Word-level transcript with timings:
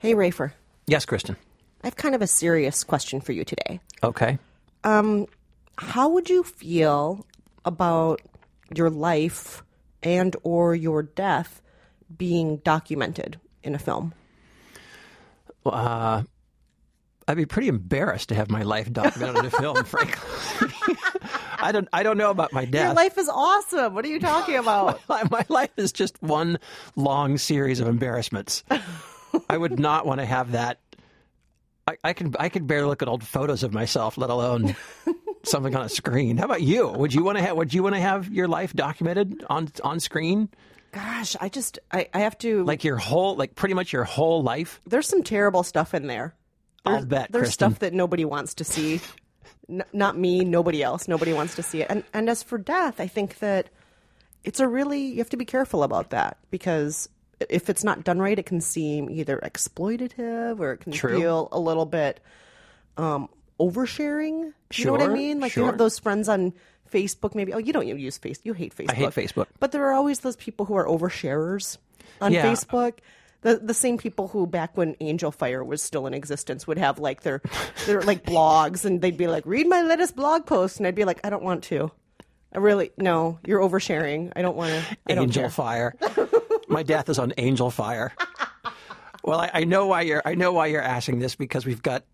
Hey, 0.00 0.14
Rafer. 0.14 0.52
Yes, 0.86 1.04
Kristen. 1.04 1.36
I 1.82 1.88
have 1.88 1.96
kind 1.96 2.14
of 2.14 2.22
a 2.22 2.26
serious 2.26 2.84
question 2.84 3.20
for 3.20 3.32
you 3.32 3.44
today. 3.44 3.80
Okay. 4.02 4.38
Um, 4.84 5.26
How 5.76 6.08
would 6.08 6.30
you 6.30 6.44
feel 6.44 7.26
about 7.64 8.20
your 8.74 8.90
life 8.90 9.62
and 10.02 10.36
or 10.44 10.74
your 10.74 11.02
death 11.02 11.60
being 12.16 12.58
documented 12.58 13.40
in 13.64 13.74
a 13.74 13.78
film? 13.78 14.14
Uh, 15.66 16.22
I'd 17.26 17.36
be 17.36 17.44
pretty 17.44 17.68
embarrassed 17.68 18.28
to 18.30 18.34
have 18.36 18.50
my 18.50 18.62
life 18.62 18.92
documented 18.92 19.38
in 19.38 19.46
a 19.46 19.50
film, 19.50 19.84
frankly. 19.84 20.96
I 21.58 21.72
don't 21.72 21.88
I 21.92 22.04
don't 22.04 22.16
know 22.16 22.30
about 22.30 22.52
my 22.52 22.64
death. 22.64 22.86
Your 22.86 22.94
life 22.94 23.18
is 23.18 23.28
awesome. 23.28 23.94
What 23.94 24.04
are 24.04 24.08
you 24.08 24.20
talking 24.20 24.56
about? 24.56 25.00
my 25.08 25.44
life 25.48 25.72
is 25.76 25.92
just 25.92 26.22
one 26.22 26.58
long 26.94 27.36
series 27.36 27.80
of 27.80 27.88
embarrassments. 27.88 28.62
I 29.48 29.56
would 29.56 29.78
not 29.78 30.06
want 30.06 30.20
to 30.20 30.26
have 30.26 30.52
that. 30.52 30.78
I, 31.86 31.96
I 32.04 32.12
could 32.12 32.36
I 32.38 32.48
could 32.48 32.66
barely 32.66 32.86
look 32.88 33.02
at 33.02 33.08
old 33.08 33.24
photos 33.24 33.62
of 33.62 33.72
myself, 33.72 34.18
let 34.18 34.30
alone 34.30 34.76
something 35.44 35.74
on 35.74 35.82
a 35.86 35.88
screen. 35.88 36.36
How 36.36 36.44
about 36.44 36.62
you? 36.62 36.88
Would 36.88 37.14
you 37.14 37.22
want 37.24 37.38
to 37.38 37.42
have 37.44 37.56
Would 37.56 37.72
you 37.72 37.82
want 37.82 37.94
to 37.94 38.00
have 38.00 38.28
your 38.32 38.48
life 38.48 38.72
documented 38.74 39.44
on 39.48 39.68
on 39.82 40.00
screen, 40.00 40.48
Gosh, 40.92 41.36
I 41.40 41.48
just 41.48 41.78
I, 41.92 42.08
I 42.14 42.20
have 42.20 42.36
to 42.38 42.64
like 42.64 42.84
your 42.84 42.96
whole, 42.96 43.36
like 43.36 43.54
pretty 43.54 43.74
much 43.74 43.92
your 43.92 44.04
whole 44.04 44.42
life? 44.42 44.80
there's 44.86 45.06
some 45.08 45.22
terrible 45.22 45.62
stuff 45.62 45.94
in 45.94 46.06
there. 46.06 46.34
I'll 46.84 47.04
bet, 47.04 47.30
There's 47.32 47.48
Kristen. 47.48 47.70
stuff 47.72 47.78
that 47.80 47.92
nobody 47.92 48.24
wants 48.24 48.54
to 48.54 48.64
see. 48.64 49.00
N- 49.68 49.84
not 49.92 50.16
me, 50.16 50.44
nobody 50.44 50.82
else. 50.82 51.06
Nobody 51.08 51.34
wants 51.34 51.56
to 51.56 51.62
see 51.62 51.82
it. 51.82 51.86
And 51.90 52.04
and 52.14 52.28
as 52.30 52.42
for 52.42 52.56
death, 52.58 53.00
I 53.00 53.06
think 53.06 53.38
that 53.40 53.68
it's 54.44 54.60
a 54.60 54.68
really 54.68 55.00
you 55.06 55.18
have 55.18 55.28
to 55.30 55.36
be 55.36 55.44
careful 55.44 55.82
about 55.82 56.10
that 56.10 56.38
because 56.50 57.08
if 57.48 57.68
it's 57.70 57.84
not 57.84 58.04
done 58.04 58.18
right, 58.18 58.38
it 58.38 58.46
can 58.46 58.60
seem 58.60 59.08
either 59.10 59.38
exploitative 59.42 60.60
or 60.60 60.72
it 60.72 60.78
can 60.78 60.92
True. 60.92 61.18
feel 61.18 61.48
a 61.52 61.58
little 61.60 61.86
bit 61.86 62.20
um, 62.96 63.28
oversharing. 63.60 64.52
you 64.74 64.84
know 64.86 64.92
what 64.92 65.02
I 65.02 65.08
mean? 65.08 65.40
Like 65.40 65.56
you 65.56 65.64
have 65.64 65.78
those 65.78 65.98
friends 65.98 66.28
on 66.28 66.52
Facebook, 66.92 67.34
maybe. 67.34 67.52
Oh, 67.52 67.58
you 67.58 67.72
don't 67.72 67.86
use 67.86 68.18
Facebook. 68.18 68.40
You 68.44 68.52
hate 68.54 68.74
Facebook. 68.74 68.90
I 68.90 68.94
hate 68.94 69.10
Facebook. 69.10 69.46
But 69.60 69.72
there 69.72 69.84
are 69.86 69.92
always 69.92 70.20
those 70.20 70.36
people 70.36 70.66
who 70.66 70.74
are 70.76 70.86
oversharers 70.86 71.78
on 72.20 72.32
Yeah. 72.32 72.44
Facebook. 72.44 72.94
The 73.42 73.56
the 73.56 73.74
same 73.74 73.98
people 73.98 74.26
who 74.26 74.48
back 74.48 74.76
when 74.76 74.94
Angelfire 74.96 75.64
was 75.64 75.80
still 75.80 76.08
in 76.08 76.14
existence 76.14 76.66
would 76.66 76.78
have 76.78 76.98
like 76.98 77.22
their 77.22 77.40
their 77.86 78.02
like 78.02 78.24
blogs 78.24 78.84
and 78.84 79.00
they'd 79.00 79.16
be 79.16 79.28
like, 79.28 79.44
read 79.46 79.68
my 79.68 79.82
latest 79.82 80.16
blog 80.16 80.44
post 80.44 80.78
and 80.78 80.86
I'd 80.88 80.96
be 80.96 81.04
like, 81.04 81.20
I 81.24 81.30
don't 81.30 81.44
want 81.44 81.62
to. 81.64 81.92
I 82.52 82.58
really 82.58 82.90
no, 82.96 83.38
you're 83.46 83.60
oversharing. 83.60 84.32
I 84.34 84.42
don't 84.42 84.56
want 84.56 84.70
to. 84.72 84.96
I 85.06 85.14
don't 85.14 85.24
Angel 85.24 85.42
care. 85.44 85.50
Fire. 85.50 85.94
My 86.68 86.82
death 86.82 87.08
is 87.08 87.18
on 87.18 87.32
Angelfire. 87.32 88.10
Well, 89.24 89.40
I, 89.40 89.50
I 89.52 89.64
know 89.64 89.86
why 89.86 90.02
you're. 90.02 90.22
I 90.24 90.34
know 90.34 90.52
why 90.52 90.66
you're 90.66 90.82
asking 90.82 91.18
this 91.18 91.34
because 91.34 91.66
we've 91.66 91.82
got 91.82 92.04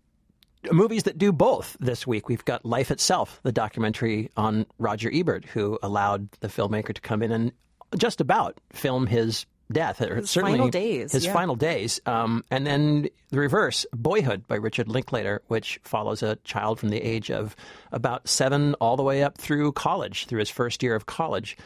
movies 0.71 1.03
that 1.03 1.17
do 1.17 1.31
both 1.31 1.77
this 1.79 2.05
week. 2.05 2.27
We've 2.27 2.43
got 2.43 2.65
Life 2.65 2.91
Itself, 2.91 3.39
the 3.43 3.51
documentary 3.51 4.31
on 4.35 4.65
Roger 4.79 5.11
Ebert, 5.13 5.45
who 5.45 5.77
allowed 5.83 6.29
the 6.39 6.47
filmmaker 6.47 6.93
to 6.93 7.01
come 7.01 7.21
in 7.21 7.31
and 7.31 7.51
just 7.97 8.21
about 8.21 8.59
film 8.73 9.07
his 9.07 9.45
death, 9.71 10.01
or 10.01 10.15
His 10.15 10.29
certainly 10.29 10.57
final 10.57 10.69
days, 10.69 11.11
His 11.11 11.25
yeah. 11.25 11.33
final 11.33 11.55
days, 11.55 11.99
um, 12.05 12.43
and 12.51 12.67
then 12.67 13.07
the 13.29 13.39
reverse, 13.39 13.85
Boyhood 13.93 14.47
by 14.47 14.55
Richard 14.55 14.87
Linklater, 14.87 15.41
which 15.47 15.79
follows 15.83 16.21
a 16.21 16.35
child 16.37 16.79
from 16.79 16.89
the 16.89 17.01
age 17.01 17.31
of 17.31 17.55
about 17.91 18.27
seven 18.27 18.75
all 18.75 18.95
the 18.95 19.03
way 19.03 19.23
up 19.23 19.37
through 19.37 19.71
college, 19.71 20.25
through 20.25 20.39
his 20.39 20.49
first 20.49 20.83
year 20.83 20.95
of 20.95 21.05
college. 21.05 21.57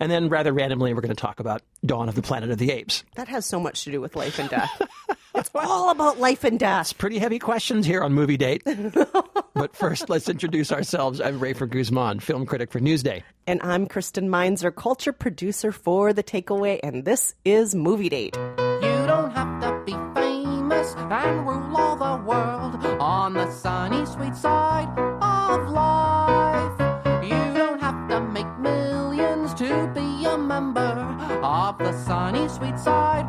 And 0.00 0.10
then, 0.10 0.28
rather 0.28 0.52
randomly, 0.52 0.94
we're 0.94 1.00
going 1.00 1.14
to 1.14 1.20
talk 1.20 1.40
about 1.40 1.62
Dawn 1.84 2.08
of 2.08 2.14
the 2.14 2.22
Planet 2.22 2.50
of 2.50 2.58
the 2.58 2.70
Apes. 2.70 3.02
That 3.16 3.26
has 3.28 3.44
so 3.46 3.58
much 3.58 3.84
to 3.84 3.90
do 3.90 4.00
with 4.00 4.14
life 4.14 4.38
and 4.38 4.48
death. 4.48 4.82
it's 5.34 5.50
all 5.54 5.90
about 5.90 6.20
life 6.20 6.44
and 6.44 6.58
death. 6.58 6.96
Pretty 6.98 7.18
heavy 7.18 7.40
questions 7.40 7.84
here 7.84 8.02
on 8.02 8.12
Movie 8.12 8.36
Date. 8.36 8.62
but 9.54 9.74
first, 9.74 10.08
let's 10.08 10.28
introduce 10.28 10.70
ourselves. 10.70 11.20
I'm 11.20 11.40
Rafer 11.40 11.68
Guzman, 11.68 12.20
film 12.20 12.46
critic 12.46 12.70
for 12.70 12.78
Newsday. 12.78 13.24
And 13.48 13.60
I'm 13.62 13.86
Kristen 13.86 14.30
Meinzer, 14.30 14.70
culture 14.70 15.12
producer 15.12 15.72
for 15.72 16.12
The 16.12 16.22
Takeaway, 16.22 16.78
and 16.82 17.04
this 17.04 17.34
is 17.44 17.74
Movie 17.74 18.08
Date. 18.08 18.36
You 18.36 19.06
don't 19.06 19.32
have 19.32 19.60
to 19.62 19.82
be 19.84 19.92
famous 20.14 20.94
and 20.94 21.46
rule 21.46 21.76
all 21.76 21.96
the 21.96 22.24
world 22.24 22.84
on 23.00 23.34
the 23.34 23.50
sunny, 23.50 24.06
sweet 24.06 24.36
side 24.36 24.88
of 24.96 25.70
life. 25.70 26.27
Of 31.58 31.76
the 31.78 31.92
sunny, 31.92 32.48
sweet 32.48 32.78
side 32.78 33.26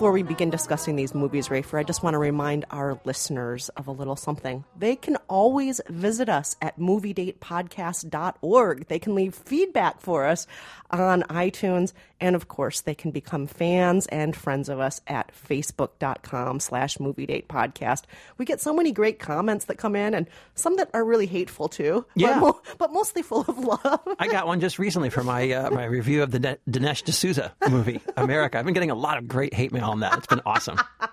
before 0.00 0.12
we 0.12 0.22
begin 0.22 0.48
discussing 0.48 0.96
these 0.96 1.14
movies, 1.14 1.48
Rafer, 1.48 1.78
I 1.78 1.82
just 1.82 2.02
want 2.02 2.14
to 2.14 2.18
remind 2.18 2.64
our 2.70 2.98
listeners 3.04 3.68
of 3.76 3.86
a 3.86 3.92
little 3.92 4.16
something. 4.16 4.64
They 4.78 4.96
can 4.96 5.16
always 5.28 5.78
visit 5.90 6.30
us 6.30 6.56
at 6.62 6.78
moviedatepodcast.org. 6.78 8.88
They 8.88 8.98
can 8.98 9.14
leave 9.14 9.34
feedback 9.34 10.00
for 10.00 10.24
us 10.26 10.46
on 10.90 11.22
iTunes, 11.24 11.92
and 12.18 12.34
of 12.34 12.48
course, 12.48 12.80
they 12.80 12.94
can 12.94 13.10
become 13.10 13.46
fans 13.46 14.06
and 14.06 14.34
friends 14.34 14.70
of 14.70 14.80
us 14.80 15.02
at 15.06 15.30
facebook.com 15.48 16.60
slash 16.60 16.96
moviedatepodcast. 16.96 18.04
We 18.38 18.46
get 18.46 18.60
so 18.60 18.72
many 18.74 18.90
great 18.92 19.18
comments 19.18 19.66
that 19.66 19.76
come 19.76 19.94
in, 19.94 20.14
and 20.14 20.26
some 20.54 20.76
that 20.78 20.88
are 20.94 21.04
really 21.04 21.26
hateful 21.26 21.68
too, 21.68 22.06
Yeah. 22.16 22.40
but, 22.40 22.42
mo- 22.46 22.62
but 22.78 22.92
mostly 22.92 23.20
full 23.22 23.44
of 23.46 23.58
love. 23.58 24.00
I 24.18 24.28
got 24.28 24.46
one 24.46 24.60
just 24.60 24.78
recently 24.78 25.10
for 25.10 25.22
my 25.22 25.50
uh, 25.52 25.70
my 25.70 25.84
review 25.84 26.22
of 26.22 26.30
the 26.30 26.40
Ne- 26.40 26.56
Dinesh 26.68 27.04
D'Souza 27.04 27.52
movie, 27.68 28.00
America. 28.16 28.58
I've 28.58 28.64
been 28.64 28.74
getting 28.74 28.90
a 28.90 28.94
lot 28.96 29.18
of 29.18 29.28
great 29.28 29.52
hate 29.54 29.72
mail 29.72 29.89
on 29.90 30.00
that. 30.00 30.18
It's 30.18 30.26
been 30.26 30.42
awesome. 30.46 30.78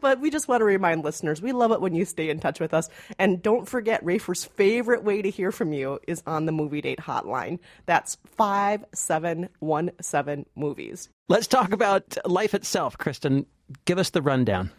But 0.00 0.20
we 0.20 0.30
just 0.30 0.48
want 0.48 0.60
to 0.60 0.64
remind 0.64 1.04
listeners, 1.04 1.40
we 1.40 1.52
love 1.52 1.70
it 1.72 1.80
when 1.80 1.94
you 1.94 2.04
stay 2.04 2.28
in 2.28 2.40
touch 2.40 2.58
with 2.60 2.74
us. 2.74 2.90
And 3.18 3.42
don't 3.42 3.66
forget, 3.68 4.04
Rafer's 4.04 4.44
favorite 4.44 5.04
way 5.04 5.22
to 5.22 5.30
hear 5.30 5.52
from 5.52 5.72
you 5.72 6.00
is 6.08 6.20
on 6.26 6.46
the 6.46 6.52
Movie 6.52 6.80
Date 6.80 6.98
Hotline. 6.98 7.60
That's 7.86 8.16
5717 8.36 10.46
Movies. 10.56 11.08
Let's 11.28 11.46
talk 11.46 11.70
about 11.72 12.16
life 12.26 12.54
itself, 12.54 12.98
Kristen. 12.98 13.46
Give 13.84 13.98
us 13.98 14.10
the 14.10 14.20
rundown. 14.20 14.70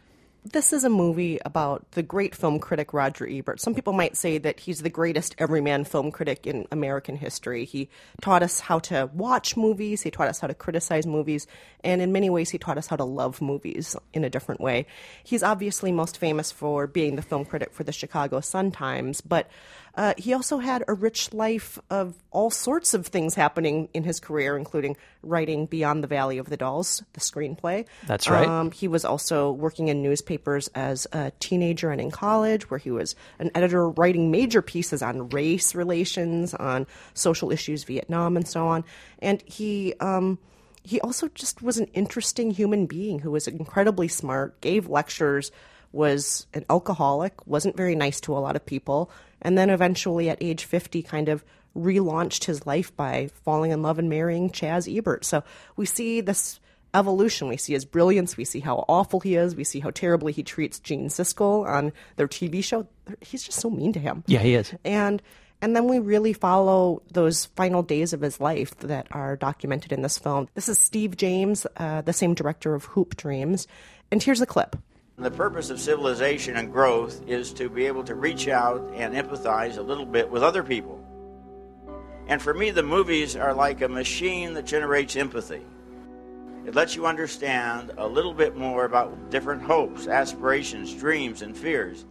This 0.52 0.74
is 0.74 0.84
a 0.84 0.92
movie 0.92 1.40
about 1.44 1.90
the 1.94 2.04
great 2.04 2.36
film 2.36 2.60
critic 2.60 2.94
Roger 2.94 3.28
Ebert. 3.28 3.60
Some 3.60 3.74
people 3.74 3.94
might 3.94 4.16
say 4.16 4.38
that 4.38 4.60
he's 4.60 4.84
the 4.84 4.92
greatest 4.92 5.34
everyman 5.40 5.86
film 5.86 6.12
critic 6.12 6.46
in 6.46 6.68
American 6.72 7.16
history. 7.16 7.66
He 7.66 7.90
taught 8.22 8.44
us 8.44 8.60
how 8.60 8.78
to 8.80 9.10
watch 9.12 9.58
movies, 9.58 10.04
he 10.04 10.12
taught 10.12 10.28
us 10.28 10.40
how 10.40 10.46
to 10.46 10.54
criticize 10.54 11.08
movies, 11.08 11.48
and 11.84 12.00
in 12.00 12.12
many 12.12 12.30
ways, 12.30 12.52
he 12.52 12.60
taught 12.60 12.78
us 12.78 12.86
how 12.86 12.96
to 12.96 13.04
love 13.04 13.42
movies 13.42 13.96
in 14.14 14.24
a 14.24 14.30
different 14.30 14.62
way. 14.62 14.86
He's 15.24 15.42
obviously 15.42 15.92
most 15.92 16.20
famous 16.20 16.52
for 16.52 16.86
being 16.86 17.16
the 17.16 17.24
film 17.24 17.46
critic 17.46 17.74
for 17.74 17.84
the 17.84 17.92
Chicago 17.92 18.40
Sun-Times, 18.40 19.22
but 19.22 19.50
uh, 19.96 20.14
he 20.18 20.34
also 20.34 20.58
had 20.58 20.84
a 20.88 20.94
rich 20.94 21.34
life 21.34 21.80
of 21.90 22.16
all 22.32 22.50
sorts 22.50 22.94
of 22.94 23.08
things 23.08 23.34
happening 23.34 23.90
in 23.94 24.04
his 24.04 24.20
career, 24.20 24.58
including 24.58 24.98
writing 25.24 25.66
Beyond 25.66 26.04
the 26.04 26.08
Valley 26.08 26.38
of 26.38 26.50
the 26.50 26.58
Dolls, 26.58 27.04
the 27.14 27.22
screenplay. 27.22 27.86
That's 28.06 28.30
right. 28.30 28.48
Um, 28.48 28.72
he 28.72 28.88
was 28.88 29.06
also 29.06 29.52
working 29.52 29.88
in 29.88 30.02
newspapers 30.02 30.68
as 30.76 31.08
a 31.14 31.32
teenager 31.40 31.92
and 31.92 32.02
in 32.02 32.12
college, 32.12 32.70
where 32.70 32.78
he 32.78 32.92
was 32.92 33.16
an 33.40 33.52
editor 33.56 33.90
writing 33.90 34.32
major 34.32 34.62
pieces 34.62 35.02
on 35.02 35.30
race 35.30 35.74
relations, 35.76 36.54
on 36.54 36.88
social 37.14 37.52
issues, 37.52 37.84
Vietnam, 37.86 38.36
and 38.36 38.48
so 38.48 38.68
on. 38.68 38.84
And 39.20 39.42
he. 39.46 39.94
Um, 40.00 40.40
he 40.84 41.02
also 41.02 41.30
just 41.30 41.64
was 41.64 41.80
an 41.80 41.88
interesting 41.96 42.52
human 42.52 42.86
being 42.86 43.18
who 43.18 43.32
was 43.32 43.48
incredibly 43.48 44.08
smart, 44.08 44.62
gave 44.62 44.88
lectures, 44.88 45.52
was 45.92 46.46
an 46.54 46.64
alcoholic, 46.70 47.48
wasn't 47.48 47.76
very 47.76 47.96
nice 47.96 48.20
to 48.22 48.38
a 48.38 48.40
lot 48.40 48.56
of 48.56 48.64
people, 48.66 49.10
and 49.46 49.58
then 49.58 49.70
eventually 49.70 50.30
at 50.30 50.38
age 50.42 50.66
50 50.66 51.02
kind 51.04 51.30
of 51.30 51.46
relaunched 51.78 52.46
his 52.46 52.66
life 52.66 52.96
by 52.96 53.30
falling 53.44 53.72
in 53.72 53.82
love 53.82 54.00
and 54.00 54.10
marrying 54.10 54.50
Chaz 54.50 54.88
Ebert. 54.94 55.24
So 55.24 55.44
we 55.78 55.86
see 55.86 56.20
this 56.22 56.60
evolution. 56.94 57.48
We 57.50 57.58
see 57.58 57.74
his 57.74 57.86
brilliance. 57.86 58.38
We 58.38 58.46
see 58.46 58.62
how 58.62 58.86
awful 58.88 59.20
he 59.20 59.36
is. 59.36 59.56
We 59.56 59.64
see 59.66 59.82
how 59.82 59.92
terribly 59.92 60.32
he 60.32 60.42
treats 60.44 60.80
Gene 60.80 61.10
Siskel 61.10 61.68
on 61.68 61.92
their 62.16 62.28
TV 62.28 62.64
show. 62.64 62.88
He's 63.22 63.44
just 63.44 63.60
so 63.60 63.70
mean 63.70 63.94
to 63.94 64.00
him 64.00 64.24
Yeah, 64.28 64.40
he 64.40 64.56
is. 64.56 64.74
and 64.84 65.22
and 65.62 65.76
then 65.76 65.88
we 65.88 66.00
really 66.00 66.34
follow 66.34 67.02
those 67.12 67.46
final 67.56 67.82
days 67.84 68.14
of 68.14 68.22
his 68.22 68.40
life 68.40 68.78
that 68.80 69.08
are 69.12 69.36
documented 69.38 69.92
in 69.92 70.02
this 70.02 70.18
film. 70.18 70.48
This 70.54 70.68
is 70.70 70.78
Steve 70.78 71.16
James, 71.18 71.66
uh, 71.78 72.02
the 72.02 72.14
same 72.14 72.34
director 72.34 72.74
of 72.76 72.86
Hoop 72.86 73.16
Dreams, 73.16 73.68
and 74.12 74.22
here's 74.22 74.42
a 74.42 74.46
clip. 74.46 74.76
The 75.18 75.32
purpose 75.32 75.70
of 75.70 75.80
civilization 75.80 76.58
and 76.58 76.74
growth 76.74 77.22
is 77.26 77.54
to 77.54 77.70
be 77.70 77.86
able 77.86 78.04
to 78.04 78.16
reach 78.16 78.50
out 78.50 78.82
and 78.94 79.16
empathize 79.16 79.78
a 79.78 79.82
little 79.82 80.06
bit 80.06 80.30
with 80.30 80.44
other 80.44 80.62
people. 80.62 81.02
And 82.28 82.42
for 82.42 82.54
me, 82.54 82.70
the 82.72 82.84
movies 82.84 83.38
are 83.38 83.54
like 83.54 83.82
a 83.82 83.88
machine 83.88 84.54
that 84.56 84.66
generates 84.66 85.16
empathy. 85.16 85.62
It 86.66 86.76
lets 86.76 86.98
you 86.98 87.06
understand 87.06 87.94
a 87.98 88.06
little 88.06 88.34
bit 88.34 88.58
more 88.58 88.84
about 88.84 89.30
different 89.30 89.62
hopes, 89.62 90.08
aspirations, 90.08 90.94
dreams, 90.94 91.42
and 91.42 91.56
fears. 91.56 92.06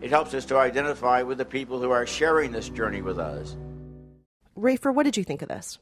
It 0.00 0.10
helps 0.10 0.34
us 0.34 0.46
to 0.46 0.56
identify 0.56 1.22
with 1.22 1.38
the 1.38 1.44
people 1.44 1.80
who 1.80 1.92
are 1.92 2.06
sharing 2.06 2.50
this 2.50 2.68
journey 2.68 3.02
with 3.02 3.20
us. 3.20 3.56
Rafer, 4.58 4.92
what 4.92 5.04
did 5.04 5.16
you 5.16 5.22
think 5.22 5.42
of 5.42 5.48
this? 5.48 5.78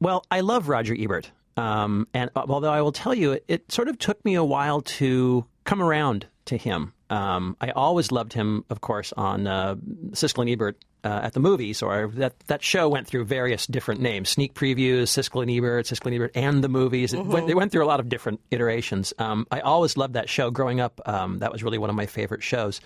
Well, 0.00 0.24
I 0.28 0.40
love 0.40 0.68
Roger 0.68 0.96
Ebert. 0.98 1.30
Um, 1.56 2.08
and 2.12 2.30
uh, 2.34 2.46
although 2.48 2.72
I 2.72 2.82
will 2.82 2.92
tell 2.92 3.14
you, 3.14 3.32
it, 3.32 3.44
it 3.46 3.70
sort 3.70 3.88
of 3.88 3.98
took 3.98 4.24
me 4.24 4.34
a 4.34 4.42
while 4.42 4.80
to 4.80 5.46
come 5.64 5.82
around 5.82 6.26
to 6.46 6.56
him. 6.56 6.92
Um, 7.10 7.56
I 7.60 7.70
always 7.70 8.12
loved 8.12 8.32
him, 8.32 8.64
of 8.70 8.80
course, 8.80 9.12
on 9.16 9.46
uh, 9.46 9.76
Siskel 10.10 10.42
and 10.42 10.50
Ebert 10.50 10.78
uh, 11.04 11.20
at 11.22 11.32
the 11.32 11.40
movies, 11.40 11.82
or 11.82 12.08
that 12.14 12.38
that 12.46 12.62
show 12.62 12.88
went 12.88 13.06
through 13.06 13.24
various 13.24 13.66
different 13.66 14.00
names: 14.00 14.30
sneak 14.30 14.54
previews, 14.54 15.04
Siskel 15.04 15.42
and 15.42 15.50
Ebert, 15.50 15.86
Siskel 15.86 16.06
and 16.06 16.14
Ebert, 16.14 16.32
and 16.34 16.64
the 16.64 16.68
movies. 16.68 17.12
It 17.12 17.24
went, 17.24 17.46
they 17.46 17.54
went 17.54 17.72
through 17.72 17.84
a 17.84 17.86
lot 17.86 18.00
of 18.00 18.08
different 18.08 18.40
iterations. 18.50 19.12
Um, 19.18 19.46
I 19.50 19.60
always 19.60 19.96
loved 19.96 20.14
that 20.14 20.28
show 20.28 20.50
growing 20.50 20.80
up. 20.80 21.00
Um, 21.06 21.38
that 21.38 21.52
was 21.52 21.62
really 21.62 21.78
one 21.78 21.90
of 21.90 21.96
my 21.96 22.06
favorite 22.06 22.42
shows, 22.42 22.80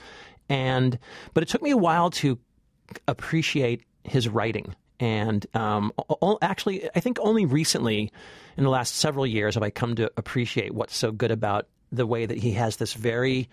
and 0.48 0.98
but 1.32 1.42
it 1.42 1.48
took 1.48 1.62
me 1.62 1.70
a 1.70 1.76
while 1.76 2.10
to 2.10 2.38
appreciate 3.06 3.82
his 4.04 4.28
writing. 4.28 4.74
And 5.00 5.46
um, 5.54 5.92
o- 6.08 6.38
actually, 6.42 6.90
I 6.94 7.00
think 7.00 7.18
only 7.20 7.46
recently, 7.46 8.10
in 8.56 8.64
the 8.64 8.70
last 8.70 8.96
several 8.96 9.26
years, 9.26 9.54
have 9.54 9.62
I 9.62 9.70
come 9.70 9.94
to 9.94 10.10
appreciate 10.16 10.74
what's 10.74 10.96
so 10.96 11.12
good 11.12 11.30
about 11.30 11.68
the 11.92 12.06
way 12.06 12.26
that 12.26 12.38
he 12.38 12.52
has 12.52 12.76
this 12.76 12.94
very 12.94 13.48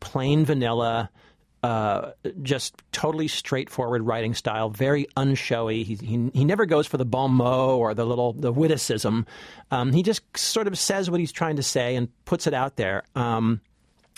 plain 0.00 0.44
vanilla, 0.44 1.10
uh, 1.62 2.12
just 2.42 2.80
totally 2.92 3.28
straightforward 3.28 4.02
writing 4.02 4.34
style, 4.34 4.70
very 4.70 5.06
unshowy. 5.16 5.84
He, 5.84 5.94
he, 5.94 6.30
he 6.32 6.44
never 6.44 6.66
goes 6.66 6.86
for 6.86 6.96
the 6.96 7.04
bon 7.04 7.32
mot 7.32 7.70
or 7.70 7.94
the 7.94 8.04
little 8.04 8.32
the 8.32 8.52
witticism. 8.52 9.26
Um, 9.70 9.92
he 9.92 10.02
just 10.02 10.22
sort 10.36 10.66
of 10.66 10.78
says 10.78 11.10
what 11.10 11.20
he's 11.20 11.32
trying 11.32 11.56
to 11.56 11.62
say 11.62 11.96
and 11.96 12.08
puts 12.24 12.46
it 12.46 12.54
out 12.54 12.76
there. 12.76 13.04
Um, 13.14 13.60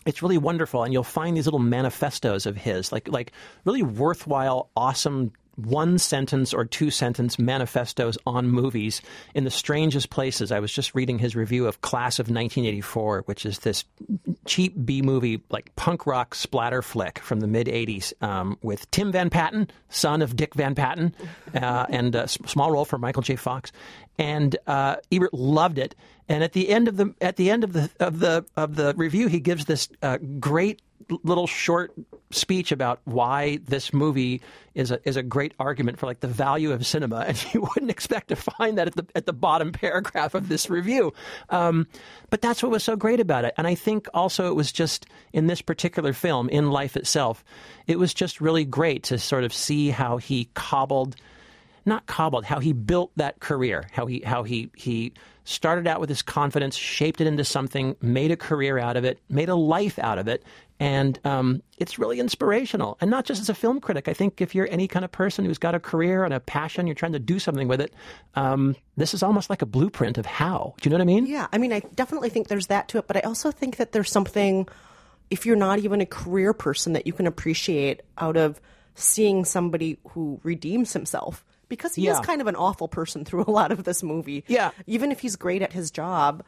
it's 0.07 0.23
really 0.23 0.39
wonderful, 0.39 0.85
and 0.85 0.93
you'll 0.93 1.05
find 1.05 1.37
these 1.37 1.47
little 1.47 1.59
manifestos 1.59 2.47
of 2.47 2.57
his, 2.57 2.93
like 2.93 3.09
like 3.09 3.33
really 3.65 3.83
worthwhile, 3.83 4.71
awesome 4.77 5.33
one 5.59 5.99
sentence 5.99 6.55
or 6.55 6.65
two 6.65 6.91
sentence 6.91 7.39
manifestos 7.39 8.17
on 8.27 8.49
movies 8.49 9.03
in 9.35 9.45
the 9.45 9.51
strangest 9.51 10.11
places. 10.11 10.53
I 10.53 10.61
was 10.61 10.73
just 10.73 10.95
reading 10.95 11.19
his 11.19 11.35
review 11.35 11.67
of 11.67 11.81
Class 11.81 12.19
of 12.19 12.25
1984, 12.25 13.23
which 13.27 13.45
is 13.45 13.61
this 13.61 13.85
cheap 14.47 14.75
B 14.85 15.03
movie, 15.03 15.43
like 15.51 15.75
punk 15.77 16.07
rock 16.07 16.35
splatter 16.35 16.83
flick 16.83 17.19
from 17.19 17.41
the 17.41 17.47
mid 17.47 17.67
80s 17.67 18.13
um, 18.23 18.57
with 18.63 18.91
Tim 18.91 19.13
Van 19.13 19.31
Patten, 19.31 19.69
son 19.89 20.23
of 20.23 20.37
Dick 20.37 20.55
Van 20.55 20.75
Patten, 20.75 21.15
uh, 21.55 21.87
and 21.89 22.15
a 22.15 22.29
small 22.29 22.71
role 22.71 22.85
for 22.85 22.99
Michael 22.99 23.23
J. 23.23 23.37
Fox. 23.37 23.73
And 24.19 24.57
uh, 24.67 24.97
Ebert 25.13 25.35
loved 25.35 25.79
it. 25.79 25.95
And 26.29 26.45
at 26.45 26.53
the 26.53 26.69
end 26.69 26.89
of 26.89 26.97
the 26.97 27.15
at 27.21 27.37
the 27.37 27.51
end 27.51 27.65
of 27.65 27.73
the 27.73 27.91
of 28.01 28.19
the 28.19 28.45
of 28.57 28.77
the 28.77 28.95
review, 28.97 29.29
he 29.29 29.41
gives 29.41 29.65
this 29.65 29.89
uh, 30.03 30.19
great 30.39 30.83
little 31.23 31.47
short 31.47 31.93
speech 32.31 32.71
about 32.71 33.01
why 33.05 33.59
this 33.65 33.95
movie 33.95 34.43
is 34.75 34.91
a 34.91 35.01
is 35.09 35.17
a 35.17 35.23
great 35.23 35.55
argument 35.59 35.99
for 35.99 36.07
like 36.07 36.21
the 36.21 36.29
value 36.29 36.73
of 36.73 36.85
cinema, 36.87 37.21
and 37.27 37.55
you 37.55 37.63
wouldn't 37.63 37.91
expect 37.91 38.29
to 38.29 38.37
find 38.37 38.79
that 38.79 38.89
at 38.89 38.95
the 38.95 39.07
at 39.15 39.27
the 39.27 39.33
bottom 39.33 39.73
paragraph 39.73 40.35
of 40.35 40.49
this 40.49 40.69
review. 40.69 41.13
Um, 41.51 41.87
but 42.31 42.43
that's 42.43 42.63
what 42.63 42.73
was 42.73 42.85
so 42.85 42.97
great 42.97 43.21
about 43.21 43.45
it, 43.45 43.55
and 43.57 43.67
I 43.67 43.75
think 43.75 44.09
also 44.13 44.49
it 44.49 44.55
was 44.55 44.73
just 44.73 45.07
in 45.33 45.47
this 45.47 45.63
particular 45.63 46.13
film, 46.13 46.49
in 46.49 46.71
life 46.71 46.97
itself, 46.97 47.45
it 47.87 47.99
was 47.99 48.13
just 48.13 48.41
really 48.41 48.65
great 48.65 49.05
to 49.05 49.19
sort 49.19 49.45
of 49.45 49.53
see 49.53 49.91
how 49.91 50.19
he 50.19 50.51
cobbled 50.55 51.17
not 51.87 52.07
cobbled, 52.07 52.45
how 52.45 52.61
he 52.61 52.73
built 52.73 53.11
that 53.17 53.41
career, 53.41 53.89
how 53.93 54.05
he 54.07 54.21
how 54.21 54.43
he 54.43 54.71
he 54.77 55.13
started 55.49 55.87
out 55.87 55.99
with 55.99 56.11
his 56.11 56.21
confidence, 56.21 56.77
shaped 56.77 57.23
it 57.23 57.27
into 57.27 57.43
something, 57.43 57.97
made 58.03 58.31
a 58.31 58.37
career 58.37 58.79
out 58.79 58.99
of 58.99 59.05
it, 59.05 59.19
made 59.31 59.49
a 59.49 59.55
life 59.55 59.99
out 59.99 60.19
of 60.19 60.29
it, 60.29 60.45
and 60.79 61.19
um, 61.25 61.63
it's 61.79 61.99
really 61.99 62.21
inspirational. 62.21 62.99
And 63.01 63.11
not 63.11 63.25
just 63.25 63.41
as 63.41 63.49
a 63.49 63.55
film 63.55 63.81
critic. 63.81 64.09
I 64.09 64.13
think 64.13 64.43
if 64.43 64.55
you're 64.55 64.69
any 64.71 64.87
kind 64.87 65.07
of 65.07 65.11
person 65.11 65.47
who's 65.47 65.57
got 65.57 65.75
a 65.75 65.81
career 65.81 66.25
and 66.25 66.35
a 66.35 66.41
passion, 66.41 66.87
you're 66.87 66.95
trying 66.95 67.15
to 67.15 67.19
do 67.19 67.39
something 67.39 67.67
with 67.67 67.81
it. 67.81 67.95
Um, 68.35 68.77
this 68.99 69.15
is 69.15 69.23
almost 69.23 69.49
like 69.49 69.63
a 69.63 69.67
blueprint 69.67 70.19
of 70.19 70.27
how. 70.27 70.75
Do 70.81 70.89
you 70.89 70.91
know 70.91 70.99
what 70.99 71.03
I 71.03 71.07
mean? 71.07 71.27
Yeah, 71.27 71.49
I 71.51 71.57
mean, 71.57 71.73
I 71.73 71.81
definitely 71.81 72.29
think 72.29 72.49
there's 72.49 72.67
that 72.67 72.89
to 72.89 72.99
it, 72.99 73.07
but 73.07 73.17
I 73.17 73.21
also 73.21 73.51
think 73.51 73.77
that 73.79 73.93
there's 73.93 74.11
something, 74.11 74.69
if 75.31 75.47
you're 75.47 75.57
not 75.57 75.79
even 75.79 76.03
a 76.03 76.07
career 76.07 76.53
person, 76.53 76.93
that 76.93 77.07
you 77.07 77.15
can 77.15 77.27
appreciate 77.27 78.03
out 78.19 78.37
of 78.37 78.61
seeing 78.95 79.47
somebody 79.47 79.99
who 80.11 80.41
redeems 80.43 80.93
himself. 80.93 81.43
Because 81.69 81.95
he 81.95 82.09
is 82.09 82.19
kind 82.21 82.41
of 82.41 82.47
an 82.47 82.57
awful 82.57 82.89
person 82.89 83.25
through 83.25 83.45
a 83.47 83.51
lot 83.51 83.73
of 83.73 83.85
this 83.85 84.03
movie. 84.03 84.45
Yeah. 84.49 84.71
Even 84.87 85.13
if 85.13 85.21
he's 85.21 85.37
great 85.37 85.63
at 85.63 85.73
his 85.73 85.91
job, 85.91 86.43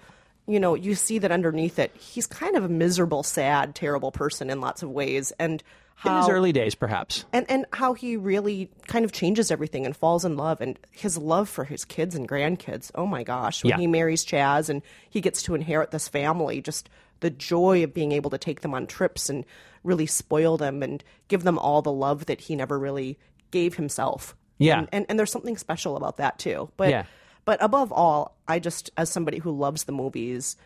you 0.47 0.59
know, 0.59 0.75
you 0.75 0.95
see 0.95 1.19
that 1.19 1.31
underneath 1.31 1.79
it, 1.79 1.95
he's 1.97 2.27
kind 2.27 2.57
of 2.57 2.65
a 2.65 2.69
miserable, 2.69 3.23
sad, 3.23 3.75
terrible 3.75 4.11
person 4.13 4.51
in 4.51 4.61
lots 4.61 4.83
of 4.83 4.91
ways. 4.91 5.33
And 5.39 5.63
In 6.05 6.17
his 6.17 6.29
early 6.31 6.53
days, 6.53 6.75
perhaps. 6.75 7.27
and 7.33 7.45
and 7.51 7.67
how 7.75 7.93
he 7.93 8.17
really 8.17 8.71
kind 8.87 9.05
of 9.05 9.13
changes 9.13 9.51
everything 9.51 9.85
and 9.85 9.95
falls 9.95 10.25
in 10.25 10.37
love 10.39 10.63
and 10.63 10.79
his 10.91 11.19
love 11.19 11.47
for 11.49 11.65
his 11.65 11.85
kids 11.85 12.15
and 12.15 12.27
grandkids. 12.27 12.91
Oh 12.95 13.07
my 13.07 13.23
gosh, 13.23 13.63
when 13.63 13.71
Yeah. 13.73 13.77
he 13.77 13.87
marries 13.87 14.25
Chaz 14.25 14.71
and 14.71 14.81
he 15.11 15.21
gets 15.21 15.43
to 15.43 15.55
inherit 15.55 15.91
this 15.91 16.09
family, 16.09 16.63
just 16.63 16.89
the 17.21 17.29
joy 17.31 17.85
of 17.85 17.93
being 17.93 18.13
able 18.13 18.31
to 18.31 18.39
take 18.39 18.63
them 18.63 18.73
on 18.73 18.87
trips 18.87 19.29
and 19.29 19.45
really 19.85 20.07
spoil 20.07 20.57
them 20.57 20.83
and 20.83 21.05
give 21.29 21.43
them 21.43 21.59
all 21.59 21.83
the 21.83 21.93
love 21.93 22.25
that 22.27 22.41
he 22.41 22.57
never 22.57 22.79
really 22.79 23.19
gave 23.51 23.75
himself. 23.75 24.35
Yeah. 24.61 24.79
And 24.79 24.89
and, 24.93 25.07
and 25.09 25.19
there's 25.19 25.33
something 25.33 25.57
special 25.57 25.97
about 25.97 26.19
that 26.19 26.39
too. 26.39 26.71
But 26.77 26.91
Yeah. 26.91 27.05
but 27.45 27.61
above 27.61 27.91
all, 27.93 28.37
I 28.47 28.61
just 28.61 28.91
as 28.97 29.11
somebody 29.11 29.39
who 29.39 29.51
loves 29.51 29.85
the 29.85 29.93
movies, 29.93 30.57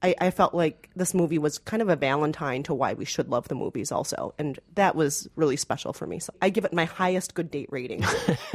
I, 0.00 0.14
I 0.20 0.30
felt 0.30 0.54
like 0.54 0.88
this 0.94 1.12
movie 1.12 1.38
was 1.38 1.58
kind 1.58 1.82
of 1.82 1.88
a 1.88 1.96
valentine 1.96 2.62
to 2.64 2.74
why 2.74 2.92
we 2.94 3.04
should 3.04 3.28
love 3.30 3.48
the 3.48 3.56
movies 3.56 3.90
also. 3.90 4.32
And 4.38 4.56
that 4.76 4.94
was 4.94 5.28
really 5.34 5.56
special 5.56 5.92
for 5.92 6.06
me. 6.06 6.20
So 6.20 6.32
I 6.40 6.50
give 6.50 6.64
it 6.64 6.72
my 6.72 6.84
highest 6.84 7.34
good 7.34 7.50
date 7.50 7.66
rating. 7.72 8.04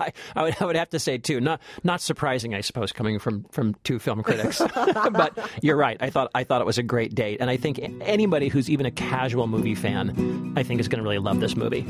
I, 0.00 0.12
I, 0.34 0.42
would, 0.42 0.56
I 0.60 0.64
would 0.64 0.76
have 0.76 0.88
to 0.90 0.98
say 0.98 1.18
too. 1.18 1.40
Not 1.40 1.60
not 1.84 2.00
surprising, 2.00 2.54
I 2.54 2.62
suppose, 2.62 2.90
coming 2.92 3.18
from 3.18 3.44
from 3.50 3.74
two 3.84 3.98
film 3.98 4.22
critics. 4.28 4.62
but 4.74 5.38
you're 5.62 5.76
right. 5.76 5.98
I 6.00 6.08
thought 6.10 6.30
I 6.34 6.44
thought 6.44 6.60
it 6.62 6.66
was 6.66 6.78
a 6.78 6.82
great 6.82 7.14
date, 7.14 7.40
and 7.42 7.50
I 7.50 7.58
think 7.58 7.78
anybody 8.02 8.48
who's 8.48 8.70
even 8.70 8.86
a 8.86 8.90
casual 8.90 9.46
movie 9.48 9.74
fan, 9.74 10.54
I 10.56 10.62
think 10.62 10.80
is 10.80 10.88
going 10.88 11.02
to 11.02 11.04
really 11.04 11.18
love 11.18 11.40
this 11.40 11.54
movie. 11.54 11.84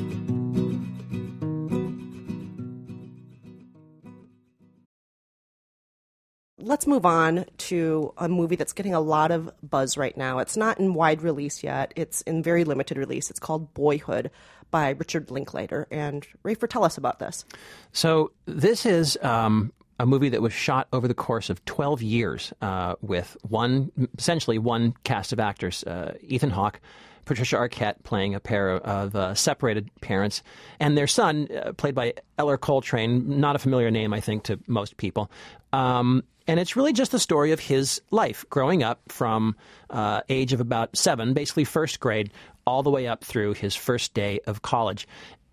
Let's 6.64 6.87
move 6.87 7.05
on 7.05 7.44
to 7.59 8.14
a 8.17 8.29
movie 8.29 8.55
that's 8.55 8.73
getting 8.73 8.94
a 8.94 9.00
lot 9.00 9.32
of 9.32 9.50
buzz 9.69 9.97
right 9.97 10.17
now. 10.17 10.38
It's 10.38 10.56
not 10.56 10.79
in 10.79 10.94
wide 10.94 11.20
release 11.20 11.64
yet. 11.64 11.93
It's 11.97 12.23
in 12.23 12.41
very 12.41 12.62
limited 12.62 12.97
release. 12.97 13.31
It's 13.31 13.41
called 13.41 13.75
Boyhood 13.75 14.31
by 14.70 14.91
Richard 14.91 15.32
Linklater. 15.32 15.88
And 15.91 16.25
Rafer, 16.44 16.69
tell 16.69 16.85
us 16.85 16.97
about 16.97 17.19
this. 17.19 17.44
So 17.93 18.31
this 18.47 18.87
is 18.87 19.19
um, 19.23 19.73
a 19.99 20.06
movie 20.06 20.29
that 20.29 20.41
was 20.41 20.53
shot 20.53 20.87
over 20.93 21.09
the 21.09 21.14
course 21.14 21.50
of 21.50 21.64
12 21.64 22.00
years 22.00 22.53
uh, 22.62 22.94
with 23.00 23.37
one, 23.43 23.91
essentially 24.17 24.59
one 24.59 24.94
cast 25.03 25.32
of 25.32 25.41
actors: 25.41 25.83
uh, 25.83 26.14
Ethan 26.23 26.50
Hawke, 26.50 26.81
Patricia 27.25 27.57
Arquette 27.57 28.04
playing 28.04 28.37
a 28.37 28.40
pair 28.40 28.71
of 28.71 29.16
uh, 29.16 29.35
separated 29.35 29.90
parents, 30.00 30.45
and 30.78 30.97
their 30.97 31.09
son, 31.09 31.49
uh, 31.50 31.73
played 31.73 31.97
by 31.97 32.14
Ellar 32.38 32.57
Coltrane, 32.57 33.40
not 33.40 33.57
a 33.57 33.59
familiar 33.59 33.90
name, 33.90 34.12
I 34.12 34.21
think, 34.21 34.45
to 34.45 34.61
most 34.69 34.97
people. 34.97 35.28
Um, 35.73 36.23
and 36.46 36.58
it's 36.61 36.76
really 36.76 36.92
just 36.92 37.12
the 37.12 37.18
story 37.18 37.52
of 37.52 37.61
his 37.61 38.00
life 38.11 38.44
growing 38.50 38.82
up 38.82 39.00
from 39.08 39.56
uh, 39.90 40.22
age 40.28 40.52
of 40.52 40.61
about 40.61 40.96
seven, 40.96 41.34
basically 41.34 41.64
first 41.64 42.00
grade, 42.00 42.32
all 42.66 42.82
the 42.82 42.90
way 42.90 43.06
up 43.06 43.25
through 43.25 43.54
his 43.54 43.75
first 43.75 44.14
day 44.14 44.40
of 44.46 44.62
college. 44.62 45.06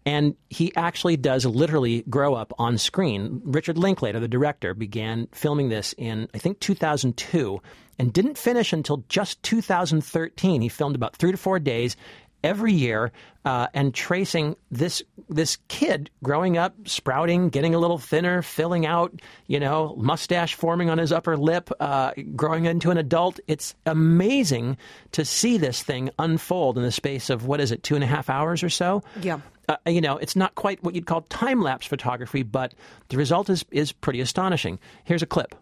And 0.05 0.36
he 0.50 0.75
actually 0.75 1.17
does 1.17 1.46
literally 1.46 2.03
grow 2.10 2.34
up 2.34 2.53
on 2.58 2.77
screen. 2.77 3.41
Richard 3.43 3.77
Linklater, 3.77 4.19
the 4.19 4.27
director, 4.27 4.74
began 4.74 5.27
filming 5.34 5.69
this 5.69 5.93
in, 5.98 6.27
I 6.34 6.39
think, 6.39 6.60
2002 6.60 7.62
and 8.00 8.13
didn't 8.13 8.38
finish 8.38 8.72
until 8.72 9.03
just 9.10 9.43
2013. 9.43 10.62
He 10.62 10.69
filmed 10.69 10.96
about 10.96 11.15
three 11.17 11.31
to 11.31 11.38
four 11.38 11.60
days 11.60 11.98
every 12.43 12.74
year 12.74 13.12
uh, 13.46 13.67
and 13.74 13.93
tracing 13.93 14.55
this 14.72 15.01
this 15.29 15.58
kid 15.67 16.10
growing 16.24 16.58
up, 16.58 16.75
sprouting, 16.86 17.50
getting 17.50 17.75
a 17.75 17.79
little 17.79 17.98
thinner, 17.98 18.41
filling 18.41 18.86
out, 18.86 19.13
you 19.48 19.60
know, 19.60 19.96
mustache 19.98 20.55
forming 20.55 20.89
on 20.89 20.98
his 20.98 21.12
upper 21.12 21.38
lip, 21.38 21.69
uh, 21.79 22.12
growing 22.36 22.65
into 22.65 22.91
an 22.91 22.98
adult. 22.98 23.39
It's 23.48 23.75
amazing 23.86 24.77
to 25.13 25.24
see 25.24 25.58
this 25.58 25.84
thing 25.84 26.10
unfold 26.19 26.77
in 26.77 26.84
the 26.84 26.91
space 26.91 27.29
of 27.29 27.46
what 27.46 27.60
is 27.60 27.72
it, 27.72 27.84
two 27.84 27.96
and 27.96 28.03
a 28.03 28.08
half 28.08 28.29
hours 28.29 28.63
or 28.63 28.69
so? 28.69 29.03
Yeah. 29.22 29.39
Uh, 29.67 29.77
you 29.86 30.01
know, 30.01 30.17
it's 30.17 30.36
not 30.36 30.55
quite 30.55 30.84
what 30.84 30.96
you'd 30.96 31.05
call 31.05 31.22
time 31.24 31.62
lapse 31.62 31.86
photography, 31.86 32.41
but 32.43 32.74
the 33.10 33.17
result 33.17 33.50
is 33.50 33.63
is 33.72 33.91
pretty 33.91 34.19
astonishing. 34.19 34.79
Here's 35.03 35.22
a 35.22 35.27
clip. 35.27 35.53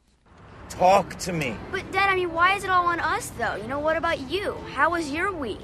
Talk 0.69 1.17
to 1.19 1.33
me. 1.33 1.55
But 1.71 1.91
Dad, 1.91 2.09
I 2.09 2.15
mean, 2.15 2.33
why 2.33 2.55
is 2.55 2.63
it 2.63 2.69
all 2.69 2.85
on 2.87 2.99
us 2.99 3.31
though? 3.37 3.55
You 3.55 3.67
know, 3.67 3.79
what 3.79 3.97
about 3.97 4.19
you? 4.29 4.53
How 4.73 4.91
was 4.91 5.11
your 5.11 5.31
week? 5.31 5.59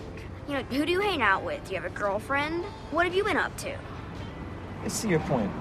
You 0.48 0.56
know, 0.56 0.64
who 0.64 0.86
do 0.86 0.92
you 0.92 1.00
hang 1.00 1.22
out 1.22 1.44
with? 1.44 1.64
Do 1.66 1.74
you 1.74 1.82
have 1.82 1.90
a 1.90 1.96
girlfriend? 1.96 2.66
What 2.92 3.06
have 3.06 3.16
you 3.16 3.24
been 3.24 3.38
up 3.38 3.56
to? 3.58 3.76
I 4.84 4.88
see 4.90 5.08
your 5.08 5.22
point. 5.22 5.52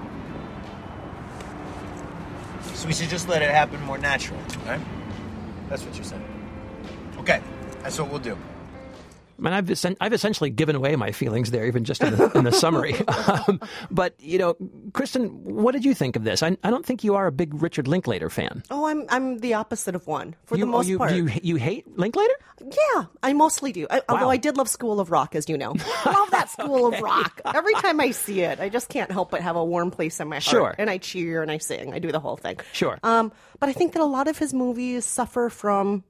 So 2.73 2.87
we 2.87 2.93
should 2.93 3.09
just 3.09 3.29
let 3.29 3.41
it 3.41 3.49
happen 3.49 3.81
more 3.83 3.97
naturally, 3.97 4.43
right? 4.65 4.81
That's 5.69 5.83
what 5.83 5.95
you're 5.95 6.03
saying. 6.03 6.23
Okay, 7.19 7.41
that's 7.81 7.97
what 7.97 8.09
we'll 8.09 8.19
do. 8.19 8.37
I 9.43 9.49
mean, 9.49 9.53
I've, 9.53 9.97
I've 9.99 10.13
essentially 10.13 10.49
given 10.49 10.75
away 10.75 10.95
my 10.95 11.11
feelings 11.11 11.51
there, 11.51 11.65
even 11.65 11.83
just 11.83 12.01
in 12.01 12.15
the, 12.15 12.31
in 12.31 12.45
the 12.45 12.51
summary. 12.51 12.95
um, 13.27 13.59
but, 13.91 14.15
you 14.19 14.37
know, 14.37 14.55
Kristen, 14.93 15.27
what 15.43 15.73
did 15.73 15.83
you 15.83 15.93
think 15.93 16.15
of 16.15 16.23
this? 16.23 16.41
I, 16.41 16.55
I 16.63 16.69
don't 16.69 16.85
think 16.85 17.03
you 17.03 17.15
are 17.15 17.27
a 17.27 17.31
big 17.31 17.61
Richard 17.61 17.87
Linklater 17.87 18.29
fan. 18.29 18.63
Oh, 18.71 18.85
I'm 18.85 19.05
I'm 19.09 19.39
the 19.39 19.55
opposite 19.55 19.95
of 19.95 20.07
one 20.07 20.35
for 20.45 20.55
you, 20.55 20.65
the 20.65 20.69
oh, 20.69 20.71
most 20.71 20.87
you, 20.87 20.97
part. 20.97 21.13
You, 21.13 21.29
you 21.41 21.55
hate 21.57 21.97
Linklater? 21.97 22.33
Yeah, 22.61 23.05
I 23.21 23.33
mostly 23.33 23.73
do. 23.73 23.85
I, 23.89 24.01
Although 24.07 24.29
I 24.29 24.37
did 24.37 24.55
love 24.55 24.69
School 24.69 25.01
of 25.01 25.11
Rock, 25.11 25.35
as 25.35 25.49
you 25.49 25.57
know. 25.57 25.73
I 26.05 26.11
love 26.13 26.31
that 26.31 26.49
School 26.49 26.93
of 26.93 27.01
Rock. 27.01 27.41
Every 27.45 27.73
time 27.73 27.99
I 27.99 28.11
see 28.11 28.41
it, 28.41 28.61
I 28.61 28.69
just 28.69 28.87
can't 28.87 29.11
help 29.11 29.31
but 29.31 29.41
have 29.41 29.57
a 29.57 29.65
warm 29.65 29.91
place 29.91 30.21
in 30.21 30.29
my 30.29 30.35
heart. 30.35 30.43
Sure. 30.43 30.75
And 30.77 30.89
I 30.89 30.99
cheer 30.99 31.41
and 31.41 31.51
I 31.51 31.57
sing. 31.57 31.93
I 31.93 31.99
do 31.99 32.11
the 32.11 32.19
whole 32.19 32.37
thing. 32.37 32.59
Sure. 32.71 32.97
Um, 33.03 33.33
but 33.59 33.67
I 33.67 33.73
think 33.73 33.93
that 33.93 34.01
a 34.01 34.05
lot 34.05 34.29
of 34.29 34.37
his 34.37 34.53
movies 34.53 35.03
suffer 35.05 35.49
from 35.49 36.03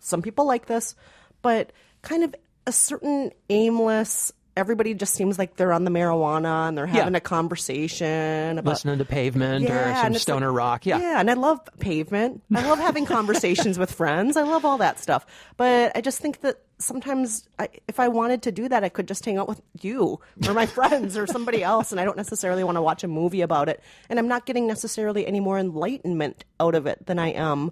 some 0.00 0.22
people 0.22 0.46
like 0.46 0.66
this, 0.66 0.96
but 1.42 1.72
kind 2.02 2.24
of 2.24 2.34
a 2.66 2.72
certain 2.72 3.30
aimless. 3.48 4.32
Everybody 4.56 4.94
just 4.94 5.14
seems 5.14 5.38
like 5.38 5.56
they're 5.56 5.72
on 5.72 5.84
the 5.84 5.90
marijuana 5.90 6.68
and 6.68 6.76
they're 6.76 6.86
having 6.86 7.14
a 7.14 7.20
conversation 7.20 8.58
about 8.58 8.70
Listening 8.72 8.98
to 8.98 9.04
Pavement 9.04 9.64
or 9.64 9.68
Yeah, 9.68 10.02
some 10.02 10.14
stoner 10.14 10.48
like- 10.50 10.56
rock. 10.56 10.86
Yeah. 10.86 10.98
Yeah, 10.98 11.20
and 11.20 11.30
I 11.30 11.34
love 11.34 11.60
pavement. 11.78 12.42
I 12.54 12.66
love 12.68 12.78
having 12.78 13.06
conversations 13.18 13.78
with 13.78 13.92
friends. 13.92 14.36
I 14.36 14.42
love 14.42 14.64
all 14.64 14.78
that 14.78 14.98
stuff. 14.98 15.24
But 15.56 15.92
I 15.96 16.00
just 16.00 16.18
think 16.18 16.40
that 16.40 16.56
sometimes 16.78 17.46
I, 17.58 17.68
if 17.86 18.00
I 18.00 18.08
wanted 18.08 18.42
to 18.42 18.52
do 18.52 18.68
that, 18.68 18.82
I 18.84 18.88
could 18.88 19.06
just 19.08 19.24
hang 19.24 19.38
out 19.38 19.48
with 19.48 19.60
you 19.80 20.18
or 20.46 20.52
my 20.52 20.66
friends 20.66 21.16
or 21.16 21.26
somebody 21.26 21.62
else, 21.72 21.92
and 21.92 22.00
I 22.00 22.04
don't 22.04 22.16
necessarily 22.16 22.64
want 22.64 22.76
to 22.76 22.82
watch 22.82 23.04
a 23.04 23.08
movie 23.08 23.42
about 23.42 23.68
it. 23.68 23.80
And 24.10 24.18
I'm 24.18 24.28
not 24.28 24.46
getting 24.46 24.66
necessarily 24.66 25.26
any 25.26 25.40
more 25.40 25.58
enlightenment 25.58 26.44
out 26.58 26.74
of 26.74 26.86
it 26.86 27.06
than 27.06 27.18
I 27.18 27.28
am 27.28 27.70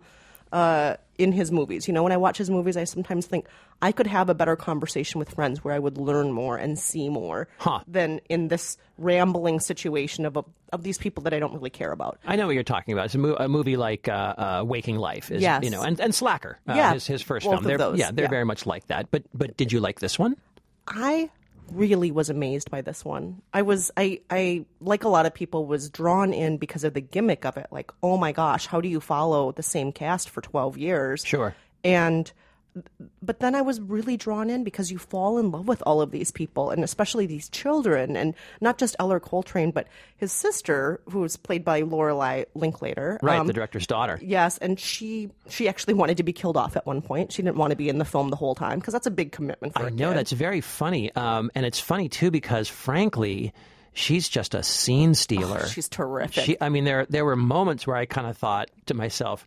uh, 0.52 0.97
in 1.19 1.33
his 1.33 1.50
movies. 1.52 1.87
You 1.88 1.95
know, 1.95 2.02
when 2.02 2.12
I 2.12 2.17
watch 2.17 2.38
his 2.38 2.49
movies, 2.50 2.76
I 2.76 2.85
sometimes 2.85 3.26
think 3.26 3.47
I 3.83 3.93
could 3.93 4.07
have 4.07 4.28
a 4.28 4.35
better 4.35 4.57
conversation 4.57 5.19
with 5.19 5.31
friends 5.31 5.62
where 5.64 5.75
I 5.75 5.78
would 5.78 5.99
learn 5.99 6.33
more 6.33 6.57
and 6.57 6.78
see 6.78 7.09
more 7.09 7.49
Huh. 7.59 7.81
than 7.87 8.21
in 8.28 8.49
this 8.49 8.76
rambling 8.99 9.61
situation 9.61 10.26
of 10.26 10.37
a, 10.37 10.45
of 10.73 10.83
these 10.83 10.99
people 10.99 11.23
that 11.25 11.33
I 11.35 11.38
don't 11.38 11.52
really 11.55 11.71
care 11.71 11.93
about. 11.93 12.19
I 12.26 12.37
know 12.37 12.47
what 12.47 12.55
you're 12.55 12.62
talking 12.64 12.93
about. 12.93 13.07
It's 13.07 13.14
a, 13.14 13.19
mo- 13.19 13.37
a 13.38 13.49
movie 13.49 13.76
like 13.76 14.09
uh, 14.09 14.12
uh, 14.12 14.64
Waking 14.67 14.97
Life, 14.97 15.31
is, 15.31 15.43
Yes. 15.43 15.62
you 15.64 15.71
know, 15.71 15.83
and, 15.83 15.99
and 16.00 16.14
Slacker, 16.14 16.59
uh, 16.69 16.75
Yeah, 16.75 16.93
his, 16.95 17.07
his 17.07 17.23
first 17.23 17.47
film. 17.47 17.62
They're, 17.64 17.78
Yeah, 17.97 18.11
they're 18.12 18.25
yeah. 18.25 18.31
very 18.31 18.45
much 18.45 18.67
like 18.67 18.87
that. 18.88 19.11
But 19.11 19.23
but 19.35 19.57
did 19.57 19.73
you 19.73 19.81
like 19.81 20.00
this 20.00 20.19
one? 20.19 20.37
I 20.87 21.31
really 21.72 22.10
was 22.10 22.30
amazed 22.30 22.70
by 22.70 22.82
this 22.82 23.04
one. 23.04 23.42
I 23.52 23.62
was 23.62 23.90
I 23.96 24.20
I 24.30 24.64
like 24.80 25.04
a 25.04 25.08
lot 25.08 25.26
of 25.26 25.34
people 25.34 25.66
was 25.66 25.90
drawn 25.90 26.32
in 26.32 26.56
because 26.56 26.84
of 26.84 26.94
the 26.94 27.00
gimmick 27.00 27.44
of 27.44 27.56
it. 27.56 27.66
Like, 27.70 27.90
oh 28.02 28.16
my 28.16 28.32
gosh, 28.32 28.66
how 28.66 28.80
do 28.80 28.88
you 28.88 29.00
follow 29.00 29.52
the 29.52 29.62
same 29.62 29.92
cast 29.92 30.30
for 30.30 30.40
12 30.40 30.78
years? 30.78 31.25
Sure. 31.25 31.54
And 31.84 32.30
but 33.22 33.40
then 33.40 33.54
I 33.54 33.62
was 33.62 33.80
really 33.80 34.16
drawn 34.16 34.50
in 34.50 34.62
because 34.62 34.90
you 34.92 34.98
fall 34.98 35.38
in 35.38 35.50
love 35.50 35.66
with 35.66 35.82
all 35.84 36.00
of 36.00 36.10
these 36.12 36.30
people 36.30 36.70
and 36.70 36.84
especially 36.84 37.26
these 37.26 37.48
children 37.48 38.16
and 38.16 38.34
not 38.60 38.78
just 38.78 38.94
Ellar 39.00 39.18
Coltrane 39.20 39.70
but 39.72 39.88
his 40.16 40.30
sister 40.32 41.00
who 41.10 41.20
was 41.20 41.37
played 41.37 41.64
by 41.64 41.80
Lorelei 41.80 42.44
Linklater. 42.54 43.18
Right, 43.22 43.38
Um, 43.38 43.46
the 43.46 43.52
director's 43.52 43.87
daughter. 43.87 44.18
Yes, 44.22 44.58
and 44.58 44.78
she 44.78 45.30
she 45.48 45.68
actually 45.68 45.94
wanted 45.94 46.18
to 46.18 46.22
be 46.22 46.32
killed 46.32 46.56
off 46.56 46.76
at 46.76 46.87
one 46.87 47.02
point. 47.02 47.32
She 47.32 47.42
didn't 47.42 47.56
want 47.56 47.70
to 47.70 47.76
be 47.76 47.88
in 47.88 47.98
the 47.98 48.04
film 48.04 48.30
the 48.30 48.37
whole 48.37 48.54
time 48.54 48.78
because 48.78 48.92
that's 48.92 49.06
a 49.06 49.10
big 49.12 49.32
commitment 49.32 49.75
for 49.75 49.82
I 49.87 49.88
know 49.90 50.10
kid. 50.10 50.16
that's 50.18 50.32
very 50.32 50.60
funny, 50.60 51.12
um, 51.16 51.50
and 51.54 51.66
it's 51.66 51.80
funny 51.80 52.08
too 52.08 52.30
because 52.30 52.68
frankly, 52.68 53.52
she's 53.92 54.28
just 54.28 54.54
a 54.54 54.62
scene 54.62 55.14
stealer. 55.14 55.62
Oh, 55.64 55.66
She's 55.66 55.88
terrific. 55.88 56.44
She, 56.44 56.56
I 56.60 56.68
mean, 56.68 56.84
there 56.84 57.06
there 57.08 57.25
were 57.25 57.37
moments 57.37 57.87
where 57.87 57.96
I 57.96 58.06
kind 58.06 58.26
of 58.26 58.37
thought 58.37 58.70
to 58.87 58.94
myself, 58.94 59.44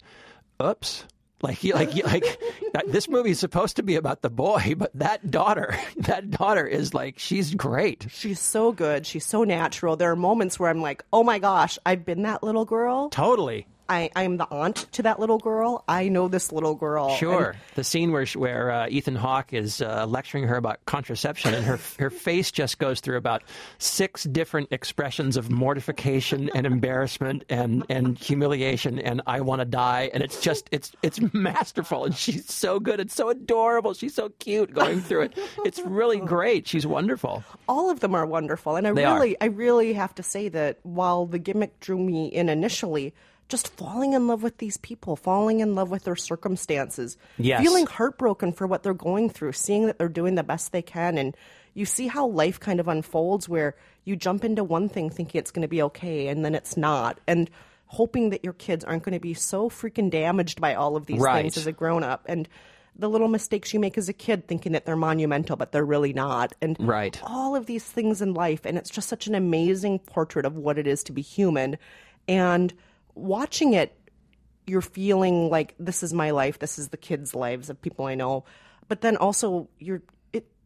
"Oops." 0.61 1.05
Like, 1.41 1.63
like, 1.63 2.03
like, 2.03 2.39
this 2.87 3.09
movie 3.09 3.31
is 3.31 3.39
supposed 3.39 3.77
to 3.77 3.83
be 3.83 3.95
about 3.95 4.21
the 4.21 4.29
boy, 4.29 4.75
but 4.77 4.91
that 4.93 5.31
daughter, 5.31 5.75
that 5.97 6.29
daughter 6.29 6.65
is 6.67 6.93
like, 6.93 7.17
she's 7.17 7.53
great. 7.55 8.07
She's 8.11 8.39
so 8.39 8.71
good. 8.71 9.05
She's 9.05 9.25
so 9.25 9.43
natural. 9.43 9.95
There 9.95 10.11
are 10.11 10.15
moments 10.15 10.59
where 10.59 10.69
I'm 10.69 10.81
like, 10.81 11.03
oh 11.11 11.23
my 11.23 11.39
gosh, 11.39 11.79
I've 11.85 12.05
been 12.05 12.23
that 12.23 12.43
little 12.43 12.65
girl. 12.65 13.09
Totally. 13.09 13.67
I, 13.91 14.09
am 14.23 14.37
the 14.37 14.47
aunt 14.49 14.87
to 14.93 15.03
that 15.03 15.19
little 15.19 15.37
girl. 15.37 15.83
I 15.87 16.07
know 16.07 16.27
this 16.27 16.51
little 16.51 16.75
girl. 16.75 17.15
Sure. 17.15 17.49
And 17.51 17.57
the 17.75 17.83
scene 17.83 18.11
where 18.11 18.25
where 18.35 18.71
uh, 18.71 18.87
Ethan 18.89 19.15
Hawke 19.15 19.53
is 19.53 19.81
uh, 19.81 20.05
lecturing 20.07 20.47
her 20.47 20.55
about 20.55 20.83
contraception, 20.85 21.53
and 21.53 21.65
her 21.65 21.77
her 21.99 22.09
face 22.09 22.51
just 22.51 22.79
goes 22.79 22.99
through 23.01 23.17
about 23.17 23.43
six 23.79 24.23
different 24.23 24.69
expressions 24.71 25.35
of 25.37 25.49
mortification 25.51 26.49
and 26.55 26.65
embarrassment 26.65 27.43
and 27.49 27.83
and 27.89 28.17
humiliation 28.17 28.99
and 28.99 29.21
I 29.27 29.41
want 29.41 29.59
to 29.59 29.65
die, 29.65 30.09
and 30.13 30.23
it's 30.23 30.39
just 30.41 30.67
it's 30.71 30.91
it's 31.01 31.19
masterful, 31.33 32.05
and 32.05 32.15
she's 32.15 32.45
so 32.51 32.79
good, 32.79 32.99
it's 32.99 33.15
so 33.15 33.29
adorable, 33.29 33.93
she's 33.93 34.13
so 34.13 34.29
cute 34.39 34.73
going 34.73 35.01
through 35.01 35.23
it. 35.23 35.37
It's 35.65 35.79
really 35.79 36.19
great. 36.35 36.67
She's 36.67 36.87
wonderful. 36.87 37.43
all 37.67 37.89
of 37.89 37.99
them 37.99 38.15
are 38.15 38.25
wonderful. 38.25 38.75
And 38.75 38.87
I 38.87 38.93
They 38.93 39.03
are. 39.05 39.15
really, 39.15 39.35
I 39.41 39.45
really 39.45 39.93
have 39.93 40.13
to 40.15 40.23
say 40.23 40.49
that 40.49 40.79
while 40.83 41.25
the 41.25 41.39
gimmick 41.39 41.79
drew 41.79 41.97
me 41.97 42.27
in 42.27 42.47
initially, 42.49 43.13
just 43.51 43.67
falling 43.75 44.13
in 44.13 44.27
love 44.27 44.41
with 44.41 44.57
these 44.57 44.77
people, 44.77 45.15
falling 45.15 45.59
in 45.59 45.75
love 45.75 45.91
with 45.91 46.03
their 46.05 46.15
circumstances, 46.15 47.17
Yes. 47.37 47.61
feeling 47.61 47.85
heartbroken 47.85 48.53
for 48.53 48.65
what 48.65 48.81
they're 48.81 48.93
going 48.93 49.29
through, 49.29 49.51
seeing 49.51 49.85
that 49.87 49.99
they're 49.99 50.07
doing 50.09 50.35
the 50.35 50.43
best 50.43 50.71
they 50.71 50.81
can, 50.81 51.17
and 51.17 51.35
you 51.73 51.85
see 51.85 52.07
how 52.07 52.25
life 52.27 52.59
kind 52.59 52.79
of 52.79 52.87
unfolds 52.87 53.47
where 53.47 53.75
you 54.05 54.15
jump 54.15 54.43
into 54.43 54.63
one 54.63 54.89
thing 54.89 55.09
thinking 55.09 55.37
it's 55.39 55.51
going 55.51 55.61
to 55.61 55.67
be 55.67 55.81
okay, 55.83 56.27
and 56.27 56.43
then 56.43 56.55
it's 56.55 56.75
not, 56.77 57.19
and 57.27 57.49
hoping 57.85 58.29
that 58.29 58.43
your 58.43 58.53
kids 58.53 58.85
aren't 58.85 59.03
going 59.03 59.13
to 59.13 59.19
be 59.19 59.33
so 59.33 59.69
freaking 59.69 60.09
damaged 60.09 60.61
by 60.61 60.73
all 60.73 60.95
of 60.95 61.05
these 61.05 61.19
Right. 61.21 61.41
things 61.43 61.57
as 61.57 61.67
a 61.67 61.71
grown 61.73 62.03
up, 62.03 62.23
and 62.27 62.47
the 62.95 63.09
little 63.09 63.27
mistakes 63.27 63.73
you 63.73 63.79
make 63.79 63.97
as 63.97 64.09
a 64.09 64.13
kid 64.13 64.47
thinking 64.47 64.71
that 64.71 64.85
they're 64.85 64.95
monumental, 64.95 65.55
but 65.57 65.71
they're 65.71 65.85
really 65.85 66.13
not, 66.13 66.53
and 66.61 66.77
Right. 66.79 67.19
all 67.23 67.55
of 67.55 67.65
these 67.65 67.83
things 67.83 68.21
in 68.21 68.33
life 68.33 68.65
and 68.65 68.77
it's 68.77 68.89
just 68.89 69.09
such 69.09 69.27
an 69.27 69.35
amazing 69.35 69.99
portrait 69.99 70.45
of 70.45 70.55
what 70.55 70.77
it 70.77 70.87
is 70.87 71.03
to 71.03 71.11
be 71.11 71.21
human 71.21 71.77
and 72.27 72.73
watching 73.15 73.73
it 73.73 73.97
you're 74.67 74.81
feeling 74.81 75.49
like 75.49 75.75
this 75.79 76.03
is 76.03 76.13
my 76.13 76.31
life. 76.31 76.59
This 76.59 76.79
is 76.79 76.89
the 76.89 76.97
kids 76.97 77.35
lives 77.35 77.69
of 77.69 77.81
people 77.81 78.05
i 78.05 78.15
know. 78.15 78.45
But 78.87 79.01
then 79.01 79.17
also 79.17 79.69
you're 79.79 80.01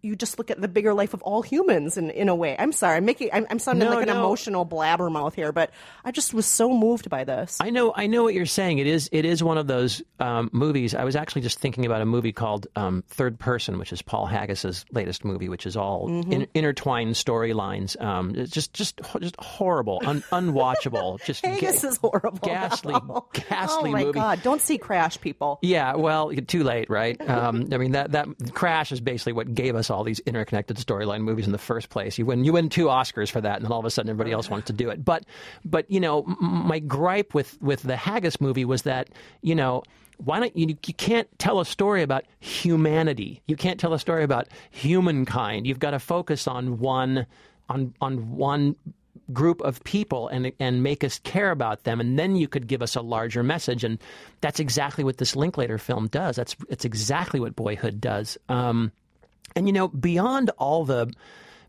you 0.06 0.16
just 0.16 0.38
look 0.38 0.52
at 0.52 0.62
the 0.62 0.68
bigger 0.68 0.94
life 0.94 1.14
of 1.14 1.22
all 1.24 1.42
humans 1.42 1.98
in, 1.98 2.10
in 2.12 2.30
a 2.30 2.36
way. 2.36 2.56
I'm 2.58 2.72
sorry, 2.72 2.98
I'm 2.98 3.06
making 3.06 3.30
I'm, 3.34 3.46
I'm 3.50 3.60
sounding 3.60 3.90
No, 3.90 3.96
like 3.96 4.04
an 4.08 4.14
no. 4.14 4.20
emotional 4.20 4.66
blabbermouth 4.66 5.34
here, 5.34 5.52
but 5.52 5.72
I 6.04 6.12
just 6.12 6.34
was 6.34 6.46
so 6.46 6.70
moved 6.74 7.10
by 7.10 7.24
this. 7.24 7.58
I 7.60 7.70
know, 7.70 7.94
I 7.96 8.08
know 8.08 8.24
what 8.24 8.34
you're 8.34 8.46
saying. 8.46 8.78
It 8.80 8.88
is, 8.88 9.10
it 9.12 9.26
is 9.26 9.44
one 9.44 9.58
of 9.58 9.68
those 9.68 10.02
um, 10.20 10.50
movies. 10.54 10.94
I 10.96 11.04
was 11.04 11.16
actually 11.16 11.42
just 11.42 11.60
thinking 11.60 11.86
about 11.86 12.02
a 12.02 12.06
movie 12.06 12.32
called 12.32 12.68
um, 12.76 13.04
Third 13.08 13.40
Person, 13.40 13.78
which 13.80 13.92
is 13.92 14.02
Paul 14.02 14.26
Haggis's 14.28 14.86
latest 14.92 15.26
movie, 15.26 15.50
which 15.50 15.66
is 15.66 15.76
all 15.76 15.96
Mm-hmm. 16.06 16.32
in, 16.32 16.48
intertwined 16.54 17.16
storylines. 17.16 18.00
Um, 18.02 18.34
it's 18.36 18.52
just, 18.52 18.74
just, 18.74 19.02
just 19.20 19.36
horrible, 19.40 20.02
un, 20.06 20.22
unwatchable. 20.32 21.22
Just 21.26 21.42
ga- 21.44 21.56
is 21.68 21.98
horrible. 21.98 22.38
ghastly, 22.44 22.94
now. 22.94 23.26
ghastly 23.34 23.90
oh 23.90 23.94
my 23.94 24.04
movie. 24.04 24.20
god! 24.20 24.42
Don't 24.44 24.62
see 24.62 24.78
Crash, 24.78 25.20
people. 25.22 25.60
Yeah, 25.62 25.96
well, 25.96 26.32
too 26.32 26.64
late, 26.64 26.90
right? 26.90 27.20
Um, 27.36 27.68
I 27.72 27.78
mean, 27.78 27.92
that 27.94 28.12
that 28.14 28.28
Crash 28.54 28.92
is 28.92 29.02
basically 29.02 29.34
what 29.34 29.54
gave 29.54 29.76
us 29.76 29.90
all 29.90 29.95
these 30.04 30.20
interconnected 30.20 30.78
storyline 30.78 31.22
movies 31.22 31.46
in 31.46 31.52
the 31.52 31.58
first 31.58 31.90
place. 31.90 32.18
You 32.18 32.26
win, 32.26 32.44
you 32.44 32.54
win 32.54 32.70
two 32.70 32.86
Oscars 32.86 33.32
for 33.32 33.42
that, 33.42 33.58
and 33.58 33.66
then 33.66 33.72
all 33.72 33.80
of 33.80 33.86
a 33.86 33.90
sudden 33.90 34.10
everybody 34.10 34.32
else 34.32 34.50
wants 34.50 34.68
to 34.68 34.74
do 34.74 34.90
it. 34.90 35.04
But, 35.04 35.26
but 35.64 35.90
you 35.90 36.00
know, 36.00 36.24
m- 36.24 36.68
my 36.68 36.80
gripe 36.80 37.34
with 37.34 37.62
with 37.62 37.84
the 37.84 37.96
Haggis 37.96 38.42
movie 38.42 38.66
was 38.66 38.84
that 38.84 39.10
you 39.42 39.56
know. 39.56 39.84
Why 40.24 40.40
don't 40.40 40.56
you? 40.56 40.78
You 40.86 40.94
can't 40.94 41.28
tell 41.40 41.60
a 41.60 41.66
story 41.66 42.02
about 42.02 42.24
humanity. 42.40 43.42
You 43.48 43.58
can't 43.58 43.78
tell 43.78 43.92
a 43.92 44.00
story 44.00 44.24
about 44.24 44.48
humankind. 44.72 45.68
You've 45.68 45.80
got 45.80 45.92
to 45.92 46.00
focus 46.00 46.48
on 46.48 46.80
one, 46.80 47.26
on 47.68 47.94
on 48.00 48.38
one 48.38 48.78
group 49.34 49.62
of 49.62 49.84
people 49.84 50.28
and 50.28 50.52
and 50.60 50.84
make 50.84 51.04
us 51.04 51.20
care 51.20 51.52
about 51.52 51.84
them, 51.84 52.00
and 52.00 52.18
then 52.18 52.36
you 52.36 52.48
could 52.48 52.68
give 52.68 52.82
us 52.82 52.96
a 52.96 53.02
larger 53.02 53.44
message. 53.44 53.84
And 53.84 54.00
that's 54.42 54.60
exactly 54.60 55.04
what 55.04 55.18
this 55.18 55.36
Linklater 55.36 55.78
film 55.78 56.08
does. 56.08 56.36
That's 56.36 56.56
it's 56.70 56.86
exactly 56.86 57.40
what 57.40 57.56
Boyhood 57.56 58.00
does. 58.00 58.38
Um, 58.48 58.92
and 59.56 59.68
you 59.68 59.74
know, 59.74 59.88
beyond 59.88 60.52
all 60.58 60.86
the 60.86 61.12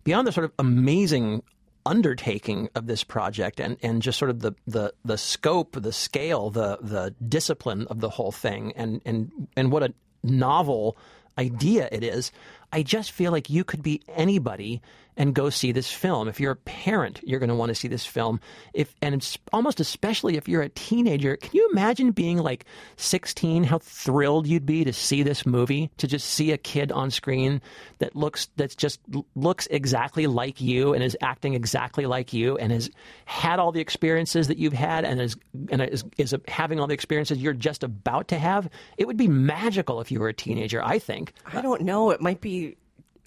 beyond 0.04 0.26
the 0.26 0.32
sort 0.32 0.44
of 0.44 0.52
amazing 0.58 1.42
undertaking 1.84 2.68
of 2.74 2.86
this 2.86 3.04
project 3.04 3.60
and, 3.60 3.76
and 3.82 4.02
just 4.02 4.18
sort 4.18 4.30
of 4.30 4.40
the, 4.40 4.52
the, 4.66 4.92
the 5.04 5.16
scope, 5.16 5.80
the 5.80 5.92
scale, 5.92 6.50
the 6.50 6.78
the 6.80 7.14
discipline 7.28 7.86
of 7.88 8.00
the 8.00 8.10
whole 8.10 8.32
thing 8.32 8.72
and, 8.76 9.00
and 9.04 9.48
and 9.56 9.70
what 9.70 9.82
a 9.82 9.94
novel 10.22 10.96
idea 11.38 11.88
it 11.92 12.02
is, 12.02 12.32
I 12.72 12.82
just 12.82 13.12
feel 13.12 13.30
like 13.30 13.50
you 13.50 13.62
could 13.62 13.82
be 13.82 14.02
anybody 14.08 14.82
and 15.16 15.34
go 15.34 15.50
see 15.50 15.72
this 15.72 15.90
film. 15.90 16.28
If 16.28 16.40
you're 16.40 16.52
a 16.52 16.56
parent, 16.56 17.20
you're 17.22 17.40
going 17.40 17.48
to 17.48 17.54
want 17.54 17.70
to 17.70 17.74
see 17.74 17.88
this 17.88 18.04
film. 18.04 18.40
If 18.74 18.94
and 19.00 19.14
it's 19.14 19.38
almost 19.52 19.80
especially 19.80 20.36
if 20.36 20.48
you're 20.48 20.62
a 20.62 20.68
teenager, 20.68 21.36
can 21.36 21.50
you 21.54 21.68
imagine 21.72 22.10
being 22.10 22.38
like 22.38 22.64
16? 22.96 23.64
How 23.64 23.78
thrilled 23.78 24.46
you'd 24.46 24.66
be 24.66 24.84
to 24.84 24.92
see 24.92 25.22
this 25.22 25.46
movie, 25.46 25.90
to 25.98 26.06
just 26.06 26.28
see 26.28 26.52
a 26.52 26.58
kid 26.58 26.92
on 26.92 27.10
screen 27.10 27.60
that 27.98 28.14
looks 28.14 28.48
that's 28.56 28.74
just 28.74 29.00
looks 29.34 29.66
exactly 29.68 30.26
like 30.26 30.60
you 30.60 30.92
and 30.92 31.02
is 31.02 31.16
acting 31.20 31.54
exactly 31.54 32.06
like 32.06 32.32
you 32.32 32.56
and 32.58 32.72
has 32.72 32.90
had 33.24 33.58
all 33.58 33.72
the 33.72 33.80
experiences 33.80 34.48
that 34.48 34.58
you've 34.58 34.72
had 34.72 35.04
and 35.04 35.20
is 35.20 35.36
and 35.70 35.82
is, 35.82 36.04
is 36.18 36.34
having 36.48 36.78
all 36.78 36.86
the 36.86 36.94
experiences 36.94 37.38
you're 37.38 37.54
just 37.54 37.82
about 37.82 38.28
to 38.28 38.38
have. 38.38 38.68
It 38.98 39.06
would 39.06 39.16
be 39.16 39.28
magical 39.28 40.00
if 40.00 40.10
you 40.10 40.20
were 40.20 40.28
a 40.28 40.34
teenager. 40.34 40.82
I 40.82 40.98
think. 40.98 41.32
I 41.46 41.60
don't 41.62 41.82
know. 41.82 42.10
It 42.10 42.20
might 42.20 42.40
be 42.40 42.76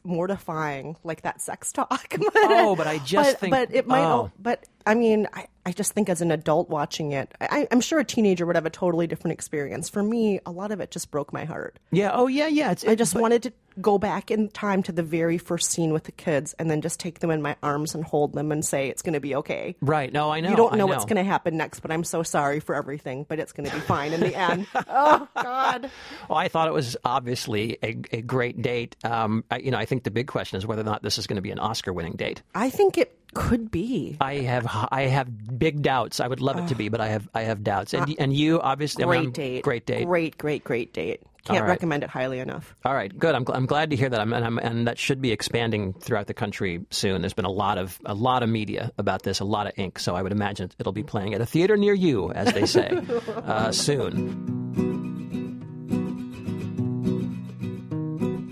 mortifying 0.09 0.97
like 1.03 1.21
that 1.21 1.41
sex 1.41 1.71
talk. 1.71 2.13
Oh, 2.35 2.75
but 2.75 2.87
I 2.87 2.97
just 2.99 3.33
but, 3.33 3.39
think- 3.39 3.51
but 3.51 3.73
it 3.73 3.87
might. 3.87 4.03
oh. 4.03 4.31
But 4.39 4.65
I 4.89 4.95
mean, 4.95 5.27
I, 5.33 5.45
I 5.67 5.71
just 5.71 5.93
think 5.93 6.09
as 6.09 6.19
an 6.21 6.31
adult 6.31 6.67
watching 6.67 7.11
it, 7.11 7.31
I, 7.39 7.67
I'm 7.69 7.79
sure 7.79 7.99
a 7.99 8.03
teenager 8.03 8.43
would 8.47 8.55
have 8.55 8.65
a 8.65 8.71
totally 8.71 9.05
different 9.05 9.33
experience. 9.33 9.87
For 9.87 10.01
me, 10.01 10.39
a 10.43 10.51
lot 10.51 10.71
of 10.71 10.79
it 10.79 10.89
just 10.89 11.11
broke 11.11 11.31
my 11.31 11.45
heart. 11.45 11.77
Yeah. 11.91 12.09
Oh, 12.11 12.25
yeah, 12.25 12.47
yeah. 12.47 12.71
It's, 12.71 12.83
I 12.83 12.95
just 12.95 13.13
wanted 13.13 13.43
to 13.43 13.53
go 13.79 13.99
back 13.99 14.31
in 14.31 14.49
time 14.49 14.81
to 14.81 14.91
the 14.91 15.03
very 15.03 15.37
first 15.37 15.69
scene 15.69 15.93
with 15.93 16.05
the 16.05 16.11
kids 16.11 16.55
and 16.57 16.71
then 16.71 16.81
just 16.81 16.99
take 16.99 17.19
them 17.19 17.29
in 17.29 17.43
my 17.43 17.55
arms 17.61 17.93
and 17.93 18.03
hold 18.03 18.33
them 18.33 18.51
and 18.51 18.65
say 18.65 18.89
it's 18.89 19.03
going 19.03 19.13
to 19.13 19.19
be 19.19 19.35
okay. 19.35 19.75
Right. 19.79 20.11
No, 20.11 20.31
I 20.31 20.39
know. 20.39 20.49
You 20.49 20.55
don't 20.55 20.73
I 20.73 20.77
know, 20.77 20.87
what's 20.87 21.05
going 21.05 21.17
to 21.17 21.23
happen 21.23 21.55
next, 21.55 21.81
but 21.81 21.91
I'm 21.91 22.03
so 22.03 22.23
sorry 22.23 22.59
for 22.59 22.73
everything, 22.73 23.27
but 23.29 23.39
it's 23.39 23.51
going 23.51 23.69
to 23.69 23.75
be 23.75 23.81
fine 23.81 24.11
in 24.11 24.21
the 24.21 24.35
end. 24.35 24.65
oh, 24.75 25.27
God. 25.35 25.91
Well, 26.27 26.39
I 26.39 26.47
thought 26.47 26.67
it 26.67 26.73
was 26.73 26.97
obviously 27.05 27.77
a, 27.83 27.89
a 28.11 28.21
great 28.23 28.59
date. 28.59 28.95
Um, 29.03 29.43
I, 29.51 29.59
you 29.59 29.69
know, 29.69 29.77
I 29.77 29.85
think 29.85 30.03
the 30.03 30.11
big 30.11 30.25
question 30.25 30.57
is 30.57 30.65
whether 30.65 30.81
or 30.81 30.85
not 30.85 31.03
this 31.03 31.19
is 31.19 31.27
going 31.27 31.35
to 31.35 31.43
be 31.43 31.51
an 31.51 31.59
Oscar-winning 31.59 32.13
date. 32.13 32.41
I 32.55 32.71
think 32.71 32.97
it 32.97 33.18
could 33.33 33.71
be. 33.71 34.17
I 34.19 34.35
have 34.35 34.67
I 34.91 35.03
have 35.03 35.59
big 35.59 35.81
doubts. 35.81 36.19
I 36.19 36.27
would 36.27 36.41
love 36.41 36.57
it 36.57 36.67
to 36.69 36.75
be, 36.75 36.89
but 36.89 37.01
I 37.01 37.07
have 37.07 37.27
I 37.33 37.41
have 37.43 37.63
doubts. 37.63 37.93
And 37.93 38.15
and 38.19 38.33
you 38.33 38.59
obviously 38.61 39.03
I 39.03 39.07
mean, 39.07 39.11
Great 39.11 39.23
I'm- 39.23 39.31
date. 39.31 39.63
Great 39.63 39.85
date. 39.85 40.05
Great, 40.05 40.37
great, 40.37 40.63
great 40.63 40.93
date. 40.93 41.21
Can't 41.45 41.61
right. 41.61 41.69
recommend 41.69 42.03
it 42.03 42.09
highly 42.09 42.39
enough. 42.39 42.75
All 42.85 42.93
right, 42.93 43.17
good. 43.17 43.33
I'm, 43.33 43.45
I'm 43.47 43.65
glad 43.65 43.89
to 43.91 43.95
hear 43.95 44.09
that. 44.09 44.19
I'm, 44.19 44.33
and, 44.33 44.45
I'm, 44.45 44.59
and 44.59 44.87
that 44.87 44.99
should 44.99 45.21
be 45.21 45.31
expanding 45.31 45.93
throughout 45.93 46.27
the 46.27 46.33
country 46.33 46.85
soon. 46.91 47.21
There's 47.21 47.33
been 47.33 47.45
a 47.45 47.51
lot 47.51 47.77
of 47.77 47.97
a 48.05 48.13
lot 48.13 48.43
of 48.43 48.49
media 48.49 48.91
about 48.97 49.23
this, 49.23 49.39
a 49.39 49.45
lot 49.45 49.65
of 49.65 49.73
ink. 49.77 49.99
So 49.99 50.15
I 50.15 50.21
would 50.21 50.33
imagine 50.33 50.69
it'll 50.77 50.91
be 50.91 51.01
playing 51.03 51.33
at 51.33 51.41
a 51.41 51.45
theater 51.45 51.77
near 51.77 51.93
you, 51.93 52.31
as 52.33 52.53
they 52.53 52.65
say, 52.65 52.89
uh, 53.35 53.71
soon. 53.71 54.59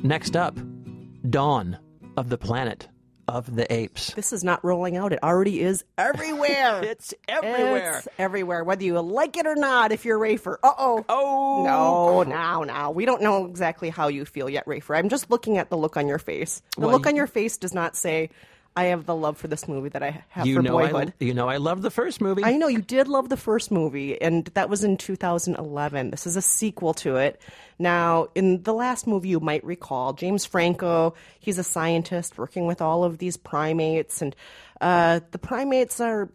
Next 0.02 0.38
up, 0.38 0.58
Dawn 1.30 1.78
of 2.16 2.30
the 2.30 2.38
Planet 2.38 2.88
of 3.28 3.54
the 3.56 3.72
Apes. 3.72 4.14
This 4.14 4.32
is 4.32 4.44
not 4.44 4.64
rolling 4.64 4.96
out. 4.98 5.12
It 5.14 5.20
already 5.24 5.62
is 5.62 5.84
everywhere. 5.98 6.82
It's 6.84 7.14
everywhere. 7.28 7.98
It's 7.98 8.08
everywhere, 8.18 8.64
whether 8.64 8.84
you 8.84 9.00
like 9.02 9.36
it 9.38 9.46
or 9.46 9.56
not. 9.56 9.92
If 9.92 10.06
you're 10.06 10.18
Rafer, 10.20 10.56
uh 10.64 10.72
oh. 10.78 11.06
Oh 11.10 11.64
No, 11.66 12.24
now, 12.24 12.64
now. 12.64 12.92
We 12.92 13.06
don't 13.06 13.22
know 13.22 13.46
exactly 13.46 13.90
how 13.90 14.08
you 14.08 14.26
feel 14.26 14.50
yet, 14.50 14.66
Rafer. 14.66 14.98
I'm 14.98 15.10
just 15.10 15.30
looking 15.30 15.58
at 15.58 15.70
the 15.70 15.78
look 15.78 15.98
on 15.98 16.08
your 16.08 16.20
face. 16.20 16.62
The 16.76 16.82
Well, 16.82 16.92
look 16.92 17.06
you- 17.06 17.10
on 17.10 17.16
your 17.16 17.28
face 17.28 17.58
does 17.58 17.74
not 17.74 17.96
say, 17.96 18.30
I 18.78 18.86
have 18.86 19.08
the 19.08 19.16
love 19.16 19.38
for 19.38 19.48
this 19.48 19.68
movie 19.68 19.90
that 19.90 20.04
I 20.04 20.24
have 20.30 20.46
You 20.46 20.58
for 20.58 20.62
know, 20.62 20.72
boyhood. 20.74 21.14
I, 21.20 21.24
you 21.24 21.34
know, 21.34 21.50
I 21.50 21.58
love 21.58 21.82
the 21.82 21.90
first 21.90 22.22
movie. 22.22 22.44
I 22.44 22.58
know 22.58 22.68
you 22.68 22.82
did 22.82 23.08
love 23.08 23.28
the 23.28 23.36
first 23.36 23.72
movie, 23.72 24.22
and 24.22 24.46
that 24.54 24.70
was 24.70 24.84
in 24.84 24.98
2011. 24.98 26.12
This 26.12 26.28
is 26.28 26.36
a 26.38 26.44
sequel 26.44 26.94
to 26.96 27.16
it. 27.16 27.42
Now, 27.80 28.28
in 28.36 28.62
the 28.62 28.74
last 28.74 29.08
movie, 29.08 29.30
you 29.30 29.40
might 29.40 29.64
recall 29.64 30.14
James 30.14 30.46
Franco. 30.46 31.16
He's 31.40 31.58
a 31.58 31.64
scientist 31.64 32.38
working 32.38 32.68
with 32.68 32.80
all 32.80 33.04
of 33.04 33.18
these 33.18 33.36
primates, 33.36 34.22
and 34.22 34.36
uh, 34.80 35.22
the 35.32 35.40
primates 35.40 36.00
are 36.00 36.30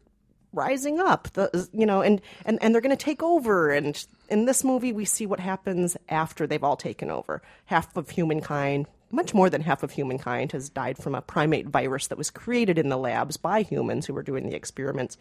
rising 0.52 0.98
up. 0.98 1.28
The 1.34 1.68
you 1.72 1.86
know, 1.86 2.02
and 2.02 2.20
and 2.44 2.60
and 2.60 2.74
they're 2.74 2.82
going 2.82 2.96
to 2.96 3.04
take 3.04 3.22
over. 3.22 3.70
And 3.70 4.04
in 4.28 4.46
this 4.46 4.64
movie, 4.64 4.92
we 4.92 5.04
see 5.04 5.26
what 5.26 5.38
happens 5.38 5.96
after 6.08 6.48
they've 6.48 6.64
all 6.64 6.76
taken 6.76 7.08
over. 7.08 7.40
Half 7.66 7.96
of 7.96 8.10
humankind. 8.10 8.86
Much 9.14 9.34
more 9.34 9.50
than 9.50 9.60
half 9.60 9.82
of 9.82 9.90
humankind 9.90 10.52
has 10.52 10.70
died 10.70 10.96
from 10.96 11.14
a 11.14 11.20
primate 11.20 11.68
virus 11.68 12.06
that 12.06 12.16
was 12.16 12.30
created 12.30 12.78
in 12.78 12.88
the 12.88 12.96
labs 12.96 13.36
by 13.36 13.60
humans 13.60 14.06
who 14.06 14.14
were 14.14 14.22
doing 14.22 14.48
the 14.48 14.56
experiments. 14.56 15.18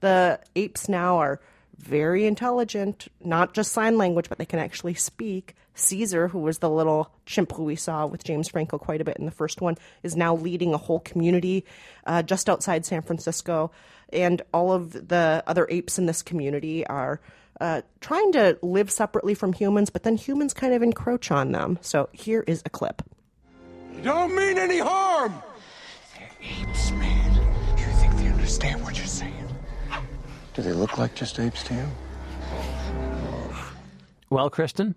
The 0.00 0.40
apes 0.56 0.88
now 0.88 1.18
are 1.18 1.40
very 1.76 2.24
intelligent, 2.24 3.08
not 3.22 3.52
just 3.52 3.72
sign 3.72 3.98
language, 3.98 4.30
but 4.30 4.38
they 4.38 4.46
can 4.46 4.58
actually 4.58 4.94
speak. 4.94 5.54
Caesar, 5.74 6.28
who 6.28 6.38
was 6.38 6.58
the 6.58 6.70
little 6.70 7.10
chimp 7.26 7.52
who 7.52 7.64
we 7.64 7.76
saw 7.76 8.06
with 8.06 8.24
James 8.24 8.48
Franco 8.48 8.78
quite 8.78 9.00
a 9.00 9.04
bit 9.04 9.18
in 9.18 9.26
the 9.26 9.30
first 9.30 9.60
one, 9.60 9.76
is 10.02 10.16
now 10.16 10.36
leading 10.36 10.72
a 10.72 10.78
whole 10.78 11.00
community 11.00 11.66
uh, 12.06 12.22
just 12.22 12.48
outside 12.48 12.86
San 12.86 13.02
Francisco. 13.02 13.72
And 14.10 14.40
all 14.54 14.72
of 14.72 14.92
the 14.92 15.42
other 15.46 15.66
apes 15.68 15.98
in 15.98 16.06
this 16.06 16.22
community 16.22 16.86
are 16.86 17.20
uh, 17.60 17.82
trying 18.00 18.32
to 18.32 18.58
live 18.62 18.90
separately 18.90 19.34
from 19.34 19.52
humans, 19.52 19.90
but 19.90 20.02
then 20.02 20.16
humans 20.16 20.54
kind 20.54 20.72
of 20.72 20.82
encroach 20.82 21.30
on 21.30 21.52
them. 21.52 21.78
So 21.82 22.08
here 22.12 22.44
is 22.46 22.62
a 22.64 22.70
clip. 22.70 23.02
Don't 24.04 24.36
mean 24.36 24.58
any 24.58 24.80
harm! 24.80 25.32
They're 26.14 26.28
apes, 26.42 26.90
man. 26.90 27.32
Do 27.74 27.82
you 27.82 27.88
think 27.92 28.14
they 28.16 28.26
understand 28.26 28.82
what 28.82 28.98
you're 28.98 29.06
saying? 29.06 29.48
Do 30.52 30.60
they 30.60 30.74
look 30.74 30.98
like 30.98 31.14
just 31.14 31.40
apes 31.40 31.62
to 31.64 31.74
you? 31.74 31.86
Well, 34.28 34.50
Kristen, 34.50 34.94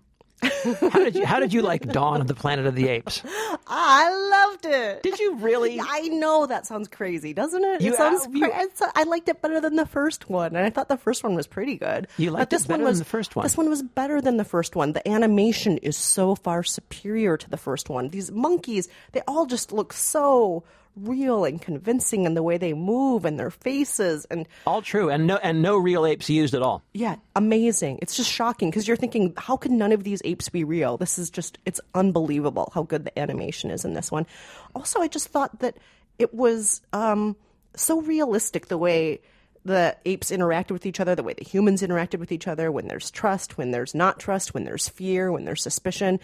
how 0.64 0.98
did 0.98 1.14
you 1.16 1.24
how 1.26 1.40
did 1.40 1.52
you 1.52 1.62
like 1.62 1.86
Dawn 1.92 2.20
of 2.20 2.26
the 2.26 2.34
Planet 2.34 2.66
of 2.66 2.74
the 2.74 2.88
Apes? 2.88 3.22
I 3.66 4.48
loved 4.52 4.66
it. 4.66 5.02
Did 5.02 5.18
you 5.18 5.36
really? 5.36 5.80
I 5.80 6.00
know 6.08 6.46
that 6.46 6.66
sounds 6.66 6.88
crazy, 6.88 7.32
doesn't 7.32 7.62
it? 7.64 7.80
You- 7.80 7.92
it 7.92 7.96
sounds. 7.96 8.26
uh, 8.26 8.30
you- 8.32 8.52
I 8.94 9.04
liked 9.04 9.28
it 9.28 9.40
better 9.42 9.60
than 9.60 9.76
the 9.76 9.86
first 9.86 10.28
one, 10.28 10.56
and 10.56 10.64
I 10.64 10.70
thought 10.70 10.88
the 10.88 10.96
first 10.96 11.22
one 11.24 11.34
was 11.34 11.46
pretty 11.46 11.76
good. 11.76 12.08
You 12.16 12.30
But 12.30 12.38
liked 12.38 12.52
it 12.52 12.68
better 12.68 12.78
than 12.78 12.84
was, 12.84 12.98
the 12.98 13.04
first 13.04 13.36
one? 13.36 13.44
This 13.44 13.56
one 13.56 13.68
was 13.68 13.82
better 13.82 14.20
than 14.20 14.36
the 14.36 14.44
first 14.44 14.76
one. 14.76 14.92
The 14.92 15.06
animation 15.08 15.78
is 15.78 15.96
so 15.96 16.34
far 16.34 16.62
superior 16.62 17.36
to 17.36 17.50
the 17.50 17.56
first 17.56 17.88
one. 17.88 18.08
These 18.08 18.30
monkeys, 18.32 18.88
they 19.12 19.22
all 19.28 19.46
just 19.46 19.72
look 19.72 19.92
so 19.92 20.64
real 21.02 21.44
and 21.44 21.60
convincing 21.60 22.24
in 22.24 22.34
the 22.34 22.42
way 22.42 22.58
they 22.58 22.72
move 22.74 23.24
and 23.24 23.38
their 23.38 23.50
faces 23.50 24.26
and 24.30 24.46
All 24.66 24.82
true, 24.82 25.08
and 25.10 25.26
no 25.26 25.36
and 25.36 25.62
no 25.62 25.76
real 25.76 26.04
apes 26.06 26.28
used 26.28 26.54
at 26.54 26.62
all. 26.62 26.82
yeah, 26.92 27.16
amazing. 27.36 27.98
It's 28.02 28.16
just 28.16 28.30
shocking 28.30 28.70
because 28.70 28.86
you're 28.86 28.96
thinking, 28.96 29.34
how 29.36 29.56
could 29.56 29.72
none 29.72 29.92
of 29.92 30.04
these 30.04 30.20
apes 30.24 30.48
be 30.48 30.64
real? 30.64 30.96
This 30.96 31.18
is 31.18 31.30
just, 31.30 31.58
it's 31.64 31.80
unbelievable 31.94 32.70
how 32.74 32.82
good 32.82 33.04
the 33.04 33.18
animation 33.18 33.70
is 33.70 33.84
in 33.84 33.94
this 33.94 34.10
one. 34.10 34.26
Also, 34.74 35.00
I 35.00 35.08
just 35.08 35.28
thought 35.28 35.60
that 35.60 35.76
it 36.18 36.34
was 36.34 36.80
um, 36.92 37.36
so 37.76 38.00
realistic 38.00 38.66
the 38.66 38.78
way 38.78 39.20
the 39.64 39.96
apes 40.04 40.30
interacted 40.30 40.70
with 40.72 40.86
each 40.86 41.00
other, 41.00 41.14
the 41.14 41.22
way 41.22 41.34
the 41.34 41.44
humans 41.44 41.82
interacted 41.82 42.18
with 42.18 42.32
each 42.32 42.46
other, 42.48 42.70
when 42.72 42.88
there's 42.88 43.10
trust, 43.10 43.58
when 43.58 43.70
there's 43.70 43.94
not 43.94 44.18
trust, 44.18 44.54
when 44.54 44.64
there's 44.64 44.88
fear, 44.88 45.30
when 45.32 45.44
there's 45.44 45.62
suspicion. 45.62 46.20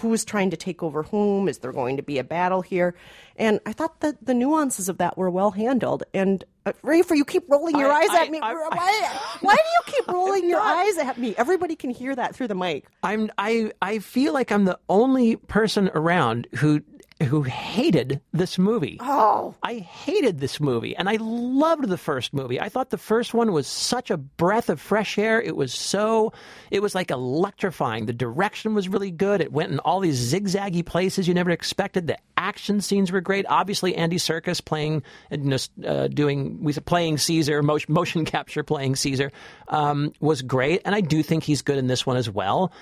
Who's 0.00 0.24
trying 0.26 0.50
to 0.50 0.56
take 0.58 0.82
over 0.82 1.04
whom? 1.04 1.48
Is 1.48 1.58
there 1.58 1.72
going 1.72 1.96
to 1.96 2.02
be 2.02 2.18
a 2.18 2.24
battle 2.24 2.60
here? 2.60 2.94
And 3.36 3.60
I 3.64 3.72
thought 3.72 4.00
that 4.00 4.24
the 4.26 4.34
nuances 4.34 4.88
of 4.90 4.98
that 4.98 5.16
were 5.16 5.30
well 5.30 5.52
handled. 5.52 6.02
And 6.12 6.44
uh, 6.66 6.72
Rafer, 6.84 7.16
you 7.16 7.24
keep 7.24 7.44
rolling 7.48 7.78
your 7.78 7.90
I- 7.90 8.00
eyes 8.02 8.10
I- 8.10 8.24
at 8.24 8.30
me. 8.30 8.38
I- 8.42 8.52
why, 8.52 9.18
why 9.40 9.54
do 9.54 9.60
you 9.62 9.92
keep 9.94 10.08
rolling 10.12 10.50
your 10.50 10.60
eyes 10.60 10.98
at 10.98 11.16
me? 11.16 11.34
Everybody 11.38 11.76
can 11.76 11.88
hear 11.90 12.14
that 12.14 12.34
through 12.34 12.48
the 12.48 12.54
mic. 12.54 12.84
I'm 13.02 13.30
I 13.38 13.72
I 13.80 14.00
feel 14.00 14.34
like 14.34 14.52
I'm 14.52 14.64
the 14.66 14.78
only 14.88 15.36
person 15.36 15.90
around 15.94 16.46
who 16.56 16.82
who 17.22 17.42
hated 17.42 18.20
this 18.32 18.58
movie. 18.58 18.98
Oh. 19.00 19.54
I 19.62 19.76
hated 19.76 20.38
this 20.38 20.60
movie 20.60 20.94
and 20.94 21.08
I 21.08 21.16
loved 21.18 21.88
the 21.88 21.96
first 21.96 22.34
movie. 22.34 22.60
I 22.60 22.68
thought 22.68 22.90
the 22.90 22.98
first 22.98 23.32
one 23.32 23.52
was 23.52 23.66
such 23.66 24.10
a 24.10 24.18
breath 24.18 24.68
of 24.68 24.80
fresh 24.80 25.16
air. 25.16 25.40
It 25.40 25.56
was 25.56 25.72
so 25.72 26.34
it 26.70 26.82
was 26.82 26.94
like 26.94 27.10
electrifying. 27.10 28.04
The 28.04 28.12
direction 28.12 28.74
was 28.74 28.88
really 28.88 29.10
good. 29.10 29.40
It 29.40 29.50
went 29.50 29.72
in 29.72 29.78
all 29.78 30.00
these 30.00 30.32
zigzaggy 30.32 30.84
places 30.84 31.26
you 31.26 31.32
never 31.32 31.50
expected. 31.50 32.06
The 32.06 32.18
action 32.36 32.82
scenes 32.82 33.10
were 33.10 33.22
great. 33.22 33.46
Obviously 33.48 33.96
Andy 33.96 34.16
Serkis 34.16 34.62
playing 34.62 35.02
know, 35.30 35.56
uh, 35.86 36.08
doing 36.08 36.62
we 36.62 36.74
playing 36.74 37.16
Caesar, 37.16 37.62
motion, 37.62 37.94
motion 37.94 38.24
capture 38.26 38.62
playing 38.62 38.96
Caesar 38.96 39.32
um, 39.68 40.12
was 40.20 40.42
great 40.42 40.82
and 40.84 40.94
I 40.94 41.00
do 41.00 41.22
think 41.22 41.44
he's 41.44 41.62
good 41.62 41.78
in 41.78 41.86
this 41.86 42.04
one 42.04 42.18
as 42.18 42.28
well. 42.28 42.72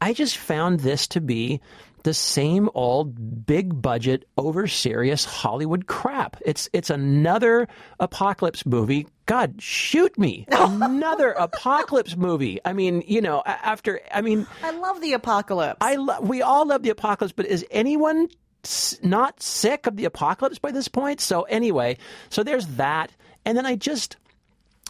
I 0.00 0.14
just 0.14 0.36
found 0.36 0.80
this 0.80 1.06
to 1.08 1.20
be 1.20 1.60
the 2.02 2.14
same 2.14 2.68
old 2.74 3.46
big 3.46 3.80
budget, 3.80 4.26
over 4.36 4.66
serious 4.66 5.24
Hollywood 5.24 5.86
crap. 5.86 6.36
It's 6.44 6.68
it's 6.72 6.90
another 6.90 7.68
apocalypse 8.00 8.66
movie. 8.66 9.06
God, 9.26 9.62
shoot 9.62 10.18
me! 10.18 10.46
Another 10.50 11.30
apocalypse 11.30 12.16
movie. 12.16 12.58
I 12.64 12.72
mean, 12.72 13.02
you 13.06 13.20
know, 13.20 13.42
after 13.46 14.00
I 14.12 14.20
mean, 14.20 14.46
I 14.62 14.72
love 14.72 15.00
the 15.00 15.12
apocalypse. 15.12 15.78
I 15.80 15.94
lo- 15.96 16.20
we 16.20 16.42
all 16.42 16.66
love 16.66 16.82
the 16.82 16.90
apocalypse, 16.90 17.32
but 17.32 17.46
is 17.46 17.64
anyone 17.70 18.28
s- 18.64 18.98
not 19.02 19.40
sick 19.42 19.86
of 19.86 19.96
the 19.96 20.04
apocalypse 20.04 20.58
by 20.58 20.72
this 20.72 20.88
point? 20.88 21.20
So 21.20 21.42
anyway, 21.42 21.98
so 22.30 22.42
there's 22.42 22.66
that, 22.76 23.12
and 23.44 23.56
then 23.56 23.64
I 23.64 23.76
just 23.76 24.16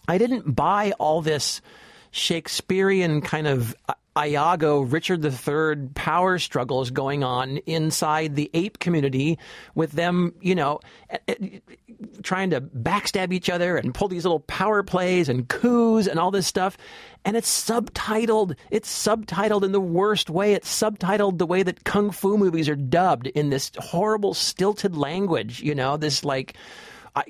I 0.09 0.19
didn't 0.19 0.55
buy 0.55 0.93
all 0.99 1.21
this 1.21 1.61
Shakespearean 2.11 3.21
kind 3.21 3.47
of 3.47 3.75
uh, 3.89 3.95
Iago 4.19 4.83
Richard 4.83 5.25
III 5.25 5.89
power 5.95 6.39
struggles 6.39 6.91
going 6.91 7.25
on 7.25 7.59
inside 7.59 8.37
the 8.37 8.51
ape 8.53 8.79
community 8.79 9.39
with 9.75 9.93
them, 9.93 10.35
you 10.41 10.55
know, 10.55 10.81
eh, 11.11 11.19
eh, 11.29 11.59
trying 12.23 12.51
to 12.51 12.61
backstab 12.61 13.33
each 13.33 13.49
other 13.49 13.77
and 13.77 13.95
pull 13.95 14.09
these 14.09 14.25
little 14.25 14.41
power 14.41 14.83
plays 14.83 15.29
and 15.29 15.49
coups 15.49 16.07
and 16.07 16.19
all 16.19 16.31
this 16.31 16.47
stuff. 16.47 16.77
And 17.25 17.37
it's 17.37 17.49
subtitled. 17.49 18.57
It's 18.71 18.91
subtitled 18.91 19.63
in 19.63 19.73
the 19.73 19.81
worst 19.81 20.29
way. 20.29 20.53
It's 20.53 20.71
subtitled 20.71 21.39
the 21.39 21.47
way 21.47 21.63
that 21.63 21.85
kung 21.85 22.11
fu 22.11 22.37
movies 22.37 22.69
are 22.69 22.77
dubbed 22.77 23.29
in 23.29 23.51
this 23.51 23.71
horrible 23.79 24.35
stilted 24.35 24.97
language, 24.97 25.63
you 25.63 25.75
know, 25.75 25.97
this 25.97 26.25
like 26.25 26.57
I, 27.15 27.25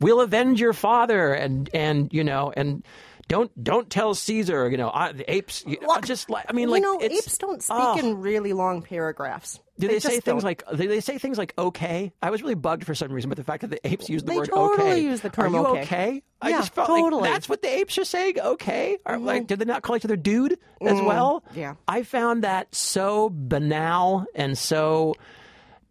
we'll 0.00 0.20
avenge 0.20 0.60
your 0.60 0.72
father 0.72 1.32
and 1.32 1.68
and 1.74 2.12
you 2.12 2.22
know 2.22 2.52
and 2.56 2.84
don't 3.28 3.50
don't 3.62 3.88
tell 3.88 4.14
Caesar. 4.14 4.68
You 4.70 4.76
know, 4.76 4.90
I, 4.92 5.12
the 5.12 5.30
apes. 5.32 5.64
You, 5.66 5.78
Well, 5.82 6.00
just 6.00 6.30
like 6.30 6.46
I 6.48 6.52
mean, 6.52 6.68
you 6.68 6.72
like 6.72 6.82
know, 6.82 6.98
it's, 7.00 7.26
apes 7.26 7.38
don't 7.38 7.62
speak 7.62 7.76
oh. 7.78 7.98
in 7.98 8.20
really 8.20 8.52
long 8.52 8.82
paragraphs. 8.82 9.60
Do 9.76 9.88
they, 9.88 9.98
say 9.98 10.20
things 10.20 10.24
don't. 10.24 10.44
like 10.44 10.62
do 10.70 10.86
they 10.86 11.00
say 11.00 11.18
things 11.18 11.36
like 11.36 11.52
okay? 11.58 12.12
I 12.22 12.30
was 12.30 12.42
really 12.42 12.54
bugged 12.54 12.84
for 12.84 12.94
some 12.94 13.10
reason, 13.10 13.28
but 13.28 13.36
the 13.36 13.44
fact 13.44 13.62
that 13.62 13.70
the 13.70 13.84
apes 13.86 14.08
use 14.08 14.22
the 14.22 14.30
They 14.30 14.36
word 14.38 14.48
totally 14.48 14.90
okay. 14.90 15.00
use 15.00 15.20
the 15.20 15.30
term 15.30 15.54
Are 15.54 15.58
you 15.58 15.66
okay. 15.66 15.82
okay? 15.82 16.22
I 16.40 16.50
Yeah, 16.50 16.58
just 16.58 16.74
felt 16.74 16.86
totally. 16.86 17.10
Mm-hmm. 17.10 17.20
like 17.22 17.32
that's 17.32 17.48
what 17.48 17.62
the 17.62 17.68
apes 17.68 17.98
are 17.98 18.04
saying. 18.04 18.38
Okay, 18.38 18.98
Are, 19.04 19.18
like 19.18 19.48
did 19.48 19.58
they 19.58 19.64
not 19.64 19.82
call 19.82 19.96
each 19.96 20.04
other 20.04 20.16
dude 20.16 20.58
as 20.80 21.00
well? 21.00 21.42
yeah. 21.54 21.74
I 21.88 22.04
found 22.04 22.44
that 22.44 22.72
so 22.72 23.30
banal 23.32 24.26
and 24.34 24.56
so 24.56 25.14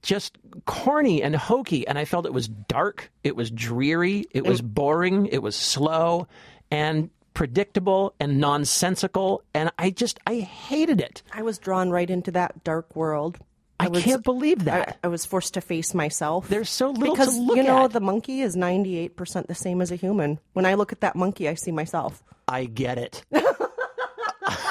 just 0.02 0.38
corny 0.66 1.24
and 1.24 1.36
hokey, 1.36 1.88
and 1.88 1.98
I 1.98 2.06
felt 2.06 2.26
it 2.26 2.34
was 2.34 2.48
dark, 2.48 3.12
it 3.24 3.36
was 3.36 3.50
dreary, 3.50 4.26
it 4.32 4.46
was 4.46 4.62
boring, 4.62 5.26
it 5.28 5.42
was 5.42 5.56
slow, 5.56 6.28
and 6.70 7.10
predictable 7.34 8.14
and 8.20 8.40
nonsensical, 8.40 9.44
and 9.54 9.72
I 9.78 9.90
just 9.90 10.20
I 10.28 10.36
hated 10.40 11.02
it. 11.02 11.24
I 11.32 11.42
was 11.42 11.58
drawn 11.58 11.90
right 11.90 12.10
into 12.10 12.32
that 12.32 12.64
dark 12.64 12.96
world. 12.96 13.38
I, 13.80 13.88
was- 13.88 14.04
can't 14.04 14.24
believe 14.24 14.66
that. 14.66 15.00
I, 15.04 15.08
I 15.08 15.10
was 15.10 15.26
forced 15.26 15.56
to 15.56 15.62
face 15.62 15.94
myself. 15.94 16.48
There's 16.48 16.70
so 16.70 16.92
little 16.92 17.16
because 17.16 17.36
to 17.36 17.42
look 17.42 17.58
you 17.58 17.64
know 17.64 17.86
at. 17.86 17.92
the 17.92 18.00
monkey 18.00 18.42
is 18.42 18.56
98% 18.56 19.48
the 19.48 19.56
same 19.56 19.82
as 19.82 19.92
a 19.92 19.96
human. 19.96 20.40
When 20.54 20.66
I 20.66 20.76
look 20.76 20.92
at 20.92 21.02
that 21.02 21.16
monkey, 21.16 21.50
I 21.50 21.56
see 21.56 21.72
myself. 21.72 22.24
I 22.48 22.66
get 22.66 22.98
it. 22.98 23.24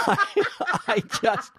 I, 0.07 0.27
I 0.88 1.03
just, 1.23 1.51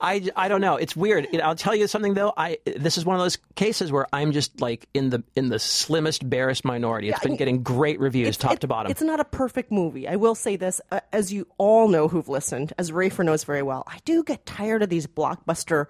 I, 0.00 0.28
I 0.36 0.48
don't 0.48 0.60
know. 0.60 0.76
It's 0.76 0.94
weird. 0.96 1.26
I'll 1.42 1.54
tell 1.54 1.74
you 1.74 1.86
something 1.86 2.14
though. 2.14 2.32
I 2.36 2.58
this 2.76 2.98
is 2.98 3.04
one 3.04 3.16
of 3.16 3.22
those 3.22 3.38
cases 3.54 3.90
where 3.92 4.06
I'm 4.12 4.32
just 4.32 4.60
like 4.60 4.88
in 4.94 5.10
the 5.10 5.22
in 5.36 5.48
the 5.48 5.58
slimmest, 5.58 6.28
barest 6.28 6.64
minority. 6.64 7.08
It's 7.10 7.20
been 7.20 7.36
getting 7.36 7.62
great 7.62 7.98
reviews, 8.00 8.36
top 8.36 8.52
It- 8.52 8.60
to 8.60 8.66
bottom. 8.68 8.90
It's 8.90 9.02
not 9.02 9.20
a 9.20 9.24
perfect 9.24 9.70
movie. 9.72 10.08
I 10.08 10.16
will 10.16 10.34
say 10.34 10.56
this, 10.56 10.80
uh, 10.90 11.00
as 11.12 11.32
you 11.32 11.46
all 11.58 11.88
know 11.88 12.08
who've 12.08 12.28
listened, 12.28 12.72
as 12.78 12.90
Rafer 12.90 13.24
knows 13.24 13.44
very 13.44 13.62
well. 13.62 13.84
I 13.86 13.98
do 14.04 14.22
get 14.22 14.46
tired 14.46 14.82
of 14.82 14.88
these 14.88 15.06
blockbuster. 15.06 15.86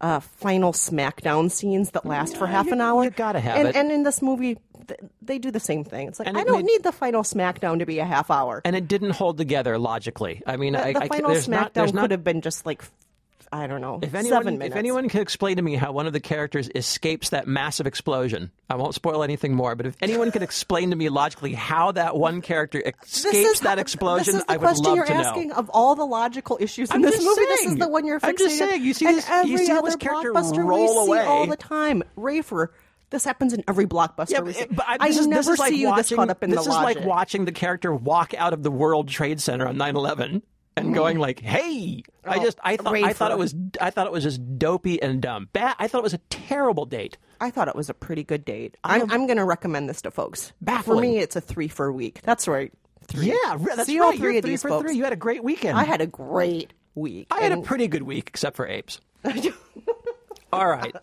Uh, 0.00 0.18
final 0.18 0.72
smackdown 0.72 1.48
scenes 1.48 1.92
that 1.92 2.04
last 2.04 2.36
for 2.36 2.48
half 2.48 2.66
you- 2.66 2.72
an 2.72 2.80
hour. 2.80 3.04
you 3.04 3.10
gotta 3.10 3.38
have 3.38 3.56
and, 3.56 3.68
it. 3.68 3.76
And 3.76 3.92
in 3.92 4.02
this 4.02 4.20
movie, 4.20 4.58
they 5.20 5.38
do 5.38 5.50
the 5.50 5.60
same 5.60 5.84
thing. 5.84 6.08
It's 6.08 6.18
like 6.18 6.28
And 6.28 6.36
I 6.36 6.42
it 6.42 6.46
don't 6.46 6.56
made- 6.58 6.64
need 6.66 6.82
the 6.82 6.92
final 6.92 7.22
smackdown 7.22 7.78
to 7.80 7.86
be 7.86 7.98
a 7.98 8.04
half 8.04 8.30
hour. 8.30 8.60
and 8.64 8.74
it 8.76 8.88
didn't 8.88 9.10
hold 9.10 9.38
together 9.38 9.78
logically. 9.78 10.42
I 10.46 10.56
mean, 10.56 10.72
the, 10.74 10.84
I, 10.84 10.92
the 10.92 11.02
I, 11.04 11.08
final 11.08 11.30
there's 11.30 11.46
smackdown 11.46 11.52
not, 11.54 11.74
could 11.86 11.94
not, 11.94 12.10
have 12.10 12.24
been 12.24 12.40
just 12.40 12.66
like 12.66 12.82
I 13.54 13.66
don't 13.66 13.82
know, 13.82 13.98
If 14.00 14.14
anyone, 14.14 14.38
seven 14.40 14.56
minutes. 14.56 14.72
if 14.74 14.78
anyone 14.78 15.10
can 15.10 15.20
explain 15.20 15.56
to 15.56 15.62
me 15.62 15.74
how 15.76 15.92
one 15.92 16.06
of 16.06 16.14
the 16.14 16.20
characters 16.20 16.70
escapes 16.74 17.28
that 17.30 17.46
massive 17.46 17.86
explosion, 17.86 18.50
I 18.70 18.76
won't 18.76 18.94
spoil 18.94 19.22
anything 19.22 19.52
more. 19.54 19.74
But 19.74 19.84
if 19.84 19.96
anyone 20.00 20.30
can 20.30 20.42
explain 20.42 20.88
to 20.88 20.96
me 20.96 21.10
logically 21.10 21.52
how 21.52 21.92
that 21.92 22.16
one 22.16 22.40
character 22.40 22.80
escapes 23.04 23.60
that 23.60 23.76
how- 23.76 23.82
explosion, 23.82 24.24
This 24.24 24.40
is 24.40 24.44
the 24.46 24.52
I 24.52 24.56
would 24.56 24.62
question 24.62 24.84
love 24.86 24.96
you're 24.96 25.04
to 25.04 25.12
know. 25.12 25.20
asking 25.20 25.52
of 25.52 25.68
all 25.68 25.94
the 25.94 26.06
logical 26.06 26.56
issues 26.62 26.88
in 26.88 26.96
I'm 26.96 27.02
this 27.02 27.22
movie. 27.22 27.42
This 27.44 27.66
is 27.66 27.76
the 27.76 27.88
one 27.88 28.06
you're 28.06 28.20
fixating. 28.20 28.28
I'm 28.30 28.36
just 28.38 28.56
saying, 28.58 28.82
you 28.84 28.94
see 28.94 29.04
this- 29.04 29.28
you 29.44 29.58
see 29.58 29.66
this 29.66 29.96
character 29.96 30.32
blockbuster 30.32 30.64
roll 30.64 31.04
we 31.04 31.08
away. 31.18 31.20
see 31.22 31.26
all 31.28 31.46
the 31.46 31.56
time. 31.58 32.02
Rafer, 32.16 32.68
this 33.12 33.24
happens 33.24 33.52
in 33.52 33.62
every 33.68 33.86
blockbuster 33.86 34.30
Yeah, 34.30 34.40
but, 34.40 34.54
see. 34.56 34.66
but 34.70 34.80
uh, 34.88 34.96
I, 35.00 35.06
I 35.06 35.08
is, 35.08 35.26
never 35.26 35.54
like 35.54 35.70
see 35.72 35.80
you 35.80 35.88
watching, 35.88 35.96
this 35.98 36.12
caught 36.12 36.30
up 36.30 36.42
in 36.42 36.50
this 36.50 36.64
the 36.64 36.70
This 36.70 36.76
is 36.76 36.82
like 36.82 37.04
watching 37.04 37.44
the 37.44 37.52
character 37.52 37.94
walk 37.94 38.34
out 38.34 38.52
of 38.52 38.62
the 38.62 38.70
World 38.70 39.08
Trade 39.08 39.40
Center 39.40 39.68
on 39.68 39.76
9/11 39.76 40.42
and 40.76 40.86
mm-hmm. 40.86 40.94
going 40.94 41.18
like, 41.18 41.40
"Hey!" 41.40 42.02
I 42.24 42.38
Oh, 42.38 42.42
just 42.42 42.58
I 42.62 42.76
thought 42.76 42.94
I 42.94 43.12
thought 43.12 43.30
it 43.30 43.38
was 43.38 43.54
I 43.80 43.90
thought 43.90 44.06
it 44.06 44.12
was 44.12 44.24
just 44.24 44.58
dopey 44.58 45.00
and 45.00 45.20
dumb. 45.22 45.48
Bad. 45.52 45.76
I 45.78 45.88
thought 45.88 45.98
it 45.98 46.04
was 46.04 46.14
a 46.14 46.20
terrible 46.30 46.86
date. 46.86 47.18
I 47.40 47.50
thought 47.50 47.68
it 47.68 47.76
was 47.76 47.90
a 47.90 47.94
pretty 47.94 48.24
good 48.24 48.44
date. 48.44 48.76
I'm, 48.84 49.10
I'm 49.10 49.26
going 49.26 49.36
to 49.36 49.44
recommend 49.44 49.88
this 49.88 50.02
to 50.02 50.10
folks. 50.12 50.52
Baffling. 50.60 50.98
For 50.98 51.02
me, 51.02 51.18
it's 51.18 51.34
a 51.34 51.40
three 51.40 51.66
for 51.68 51.86
a 51.86 51.92
week. 51.92 52.20
That's 52.22 52.46
right. 52.46 52.72
Three. 53.08 53.26
Yeah, 53.26 53.58
that's 53.58 53.86
See 53.86 53.98
right. 53.98 54.06
all 54.06 54.12
3 54.12 54.20
You're 54.20 54.36
of 54.38 54.42
three 54.42 54.50
these 54.52 54.62
for 54.62 54.68
folks. 54.68 54.82
three. 54.82 54.96
You 54.96 55.04
had 55.04 55.12
a 55.12 55.16
great 55.16 55.42
weekend. 55.42 55.76
I 55.76 55.82
had 55.84 56.00
a 56.00 56.06
great 56.06 56.72
week. 56.94 57.26
I 57.30 57.40
had 57.40 57.52
a 57.52 57.60
pretty 57.62 57.88
good 57.88 58.02
week, 58.02 58.28
except 58.28 58.56
for 58.56 58.66
apes. 58.66 59.00
All 60.52 60.68
right, 60.68 60.94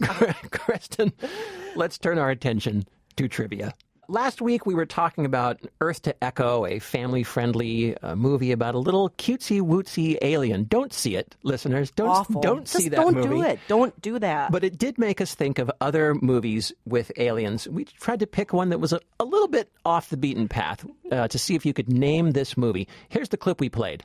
Kristen, 0.50 1.12
let's 1.76 1.98
turn 1.98 2.18
our 2.18 2.30
attention 2.30 2.84
to 3.16 3.28
trivia. 3.28 3.72
Last 4.08 4.40
week 4.40 4.66
we 4.66 4.74
were 4.74 4.86
talking 4.86 5.24
about 5.24 5.58
Earth 5.80 6.02
to 6.02 6.24
Echo, 6.24 6.64
a 6.64 6.78
family-friendly 6.78 7.98
uh, 7.98 8.14
movie 8.14 8.52
about 8.52 8.76
a 8.76 8.78
little 8.78 9.10
cutesy 9.10 9.60
wootsy 9.60 10.16
alien. 10.22 10.64
Don't 10.64 10.92
see 10.92 11.16
it, 11.16 11.34
listeners. 11.42 11.90
Don't 11.90 12.08
awful. 12.08 12.40
don't 12.40 12.60
Just 12.66 12.76
see 12.76 12.88
that 12.88 12.96
don't 12.96 13.14
movie. 13.14 13.28
do 13.28 13.42
it. 13.42 13.58
Don't 13.66 14.00
do 14.00 14.18
that. 14.20 14.52
But 14.52 14.62
it 14.62 14.78
did 14.78 14.96
make 14.98 15.20
us 15.20 15.34
think 15.34 15.58
of 15.58 15.70
other 15.80 16.14
movies 16.14 16.72
with 16.84 17.10
aliens. 17.16 17.66
We 17.68 17.84
tried 17.84 18.20
to 18.20 18.28
pick 18.28 18.52
one 18.52 18.68
that 18.68 18.78
was 18.78 18.92
a, 18.92 19.00
a 19.18 19.24
little 19.24 19.48
bit 19.48 19.72
off 19.84 20.08
the 20.10 20.16
beaten 20.16 20.46
path 20.46 20.86
uh, 21.10 21.26
to 21.26 21.38
see 21.38 21.56
if 21.56 21.66
you 21.66 21.72
could 21.72 21.88
name 21.92 22.30
this 22.30 22.56
movie. 22.56 22.86
Here's 23.08 23.30
the 23.30 23.36
clip 23.36 23.60
we 23.60 23.68
played. 23.68 24.04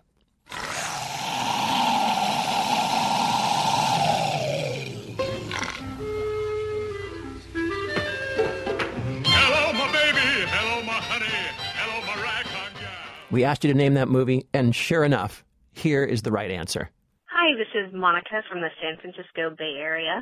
We 13.31 13.45
asked 13.45 13.63
you 13.63 13.71
to 13.71 13.77
name 13.77 13.93
that 13.93 14.09
movie, 14.09 14.45
and 14.53 14.75
sure 14.75 15.05
enough, 15.05 15.45
here 15.71 16.03
is 16.03 16.21
the 16.21 16.33
right 16.33 16.51
answer. 16.51 16.91
Hi, 17.31 17.55
this 17.55 17.71
is 17.73 17.95
Monica 17.95 18.43
from 18.51 18.59
the 18.59 18.67
San 18.83 18.99
Francisco 18.99 19.55
Bay 19.57 19.79
Area. 19.79 20.21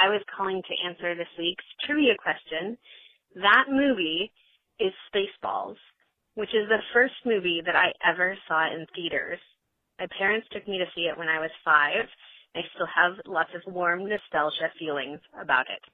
I 0.00 0.08
was 0.08 0.24
calling 0.34 0.62
to 0.64 0.88
answer 0.88 1.14
this 1.14 1.28
week's 1.38 1.68
trivia 1.84 2.16
question. 2.16 2.78
That 3.34 3.68
movie 3.68 4.32
is 4.80 4.92
Spaceballs, 5.12 5.76
which 6.34 6.48
is 6.56 6.66
the 6.72 6.80
first 6.94 7.20
movie 7.26 7.60
that 7.60 7.76
I 7.76 7.92
ever 8.00 8.34
saw 8.48 8.72
in 8.72 8.86
theaters. 8.96 9.38
My 10.00 10.06
parents 10.18 10.48
took 10.50 10.66
me 10.66 10.78
to 10.78 10.88
see 10.94 11.12
it 11.12 11.18
when 11.18 11.28
I 11.28 11.40
was 11.40 11.52
five. 11.62 12.08
I 12.56 12.60
still 12.72 12.88
have 12.88 13.20
lots 13.26 13.50
of 13.52 13.70
warm 13.70 14.08
nostalgia 14.08 14.72
feelings 14.78 15.20
about 15.38 15.68
it. 15.68 15.84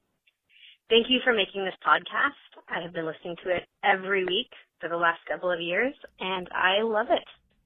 Thank 0.88 1.10
you 1.10 1.18
for 1.24 1.32
making 1.32 1.64
this 1.64 1.74
podcast. 1.82 2.38
I 2.70 2.82
have 2.82 2.92
been 2.92 3.06
listening 3.06 3.34
to 3.42 3.50
it 3.50 3.66
every 3.82 4.24
week 4.24 4.50
for 4.82 4.88
the 4.90 4.96
last 4.98 5.20
couple 5.26 5.50
of 5.50 5.60
years, 5.60 5.94
and 6.20 6.46
I 6.52 6.82
love 6.82 7.06
it. 7.08 7.24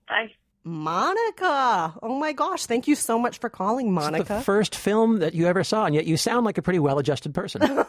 Bye. 0.08 0.30
Monica. 0.62 1.94
Oh 2.02 2.18
my 2.18 2.32
gosh. 2.32 2.66
Thank 2.66 2.86
you 2.86 2.94
so 2.94 3.18
much 3.18 3.38
for 3.38 3.48
calling, 3.48 3.86
It's 3.86 3.94
Monica. 3.94 4.34
the 4.34 4.40
first 4.42 4.74
film 4.76 5.20
that 5.20 5.34
you 5.34 5.46
ever 5.46 5.64
saw, 5.64 5.86
and 5.86 5.94
yet 5.94 6.06
you 6.06 6.16
sound 6.16 6.44
like 6.44 6.58
a 6.58 6.62
pretty 6.62 6.78
well-adjusted 6.78 7.34
person. 7.34 7.62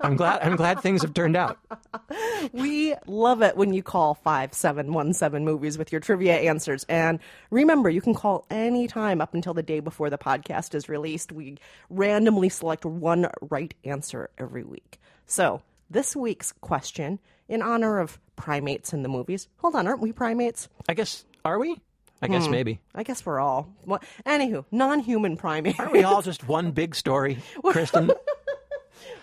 I'm 0.00 0.14
glad. 0.14 0.42
I'm 0.42 0.56
glad 0.56 0.80
things 0.80 1.02
have 1.02 1.14
turned 1.14 1.36
out. 1.36 1.58
we 2.52 2.94
love 3.06 3.42
it 3.42 3.56
when 3.56 3.72
you 3.72 3.82
call 3.82 4.14
5717 4.14 5.44
movies 5.44 5.78
with 5.78 5.90
your 5.90 6.00
trivia 6.00 6.36
answers. 6.36 6.84
And 6.88 7.18
remember, 7.50 7.90
you 7.90 8.00
can 8.00 8.14
call 8.14 8.46
anytime 8.50 9.20
up 9.20 9.34
until 9.34 9.54
the 9.54 9.62
day 9.62 9.80
before 9.80 10.10
the 10.10 10.18
podcast 10.18 10.74
is 10.74 10.88
released. 10.88 11.32
We 11.32 11.56
randomly 11.90 12.50
select 12.50 12.84
one 12.84 13.28
right 13.40 13.74
answer 13.84 14.30
every 14.38 14.62
week. 14.64 15.00
So, 15.26 15.62
this 15.90 16.14
week's 16.14 16.52
question, 16.52 17.18
in 17.48 17.62
honor 17.62 17.98
of 17.98 18.18
primates 18.36 18.92
in 18.92 19.02
the 19.02 19.08
movies. 19.08 19.48
Hold 19.58 19.74
on, 19.76 19.86
aren't 19.86 20.00
we 20.00 20.12
primates? 20.12 20.68
I 20.88 20.94
guess 20.94 21.24
are 21.44 21.58
we? 21.58 21.80
I 22.22 22.28
guess 22.28 22.46
Hmm. 22.46 22.50
maybe. 22.52 22.80
I 22.94 23.02
guess 23.02 23.24
we're 23.26 23.40
all. 23.40 23.68
Well, 23.84 24.00
anywho, 24.24 24.64
non 24.72 25.00
human 25.00 25.36
primates. 25.36 25.78
Aren't 25.78 25.92
we 25.92 26.02
all 26.02 26.22
just 26.22 26.48
one 26.48 26.70
big 26.72 26.94
story, 26.94 27.38
Kristen? 27.64 28.10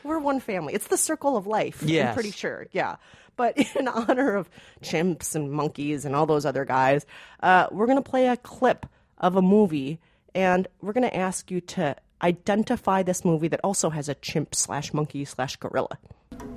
We're 0.04 0.20
one 0.20 0.40
family. 0.42 0.74
It's 0.74 0.88
the 0.88 0.98
circle 0.98 1.38
of 1.38 1.48
life. 1.48 1.82
I'm 1.82 2.14
pretty 2.14 2.32
sure. 2.32 2.68
Yeah. 2.72 2.98
But 3.38 3.58
in 3.76 3.88
honor 3.88 4.36
of 4.36 4.50
chimps 4.82 5.34
and 5.34 5.52
monkeys 5.52 6.04
and 6.06 6.14
all 6.16 6.26
those 6.26 6.46
other 6.46 6.66
guys, 6.66 7.06
uh, 7.42 7.68
we're 7.72 7.86
going 7.86 8.02
to 8.02 8.10
play 8.10 8.28
a 8.28 8.36
clip 8.38 8.86
of 9.18 9.36
a 9.38 9.42
movie 9.42 10.00
and 10.36 10.68
we're 10.82 10.94
going 10.94 11.10
to 11.10 11.16
ask 11.16 11.50
you 11.50 11.62
to 11.62 11.96
identify 12.22 13.02
this 13.02 13.24
movie 13.26 13.48
that 13.48 13.62
also 13.64 13.90
has 13.90 14.10
a 14.10 14.16
chimp 14.16 14.54
slash 14.56 14.94
monkey 14.94 15.24
slash 15.26 15.56
gorilla. 15.56 15.98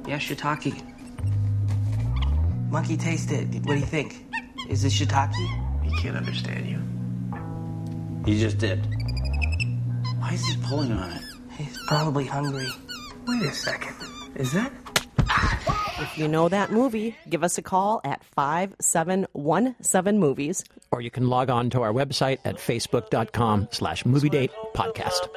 Yeah, 0.07 0.19
shiitake. 0.19 0.83
Monkey, 2.71 2.97
taste 2.97 3.31
it. 3.31 3.47
What 3.65 3.75
do 3.75 3.81
you 3.81 3.87
think? 3.87 4.27
Is 4.69 4.85
it 4.85 4.93
shiitake? 4.93 5.33
He 5.83 5.91
can't 6.03 6.17
understand 6.17 6.67
you. 6.69 6.81
He 8.25 8.41
just 8.41 8.59
did. 8.59 8.85
Why 10.19 10.33
is 10.33 10.45
he 10.47 10.57
pulling 10.63 10.93
on 10.93 11.13
it? 11.13 11.23
He's 11.57 11.79
probably 11.87 12.27
hungry. 12.27 12.69
Wait 13.27 13.43
a 13.43 13.53
second. 13.53 13.95
Is 14.35 14.53
that? 14.53 14.73
If 15.99 16.19
you 16.19 16.29
know 16.29 16.49
that 16.49 16.71
movie, 16.71 17.17
give 17.29 17.43
us 17.43 17.57
a 17.57 17.63
call 17.63 18.01
at 18.05 18.23
5717 18.25 20.19
movies. 20.19 20.65
Or 20.91 21.01
you 21.01 21.11
can 21.11 21.29
log 21.29 21.49
on 21.49 21.71
to 21.71 21.83
our 21.83 21.93
website 21.93 22.39
at 22.45 22.57
facebook.com 22.57 23.69
slash 23.71 24.05
movie 24.05 24.29
date 24.29 24.51
podcast. 24.75 25.29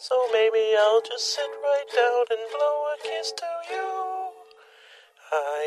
So 0.00 0.16
maybe 0.32 0.64
I'll 0.78 1.02
just 1.02 1.34
sit 1.34 1.44
right 1.62 1.84
down 1.94 2.24
and 2.30 2.40
blow 2.56 2.84
a 2.88 2.96
kiss 3.02 3.32
to 3.36 3.44
you. 3.70 4.30
I 5.30 5.60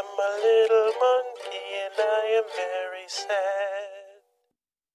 am 0.00 0.06
a 0.18 0.32
little 0.40 0.92
monkey 1.04 1.68
and 1.84 1.94
I 1.98 2.24
am 2.38 2.44
very 2.56 3.04
sad. 3.08 4.03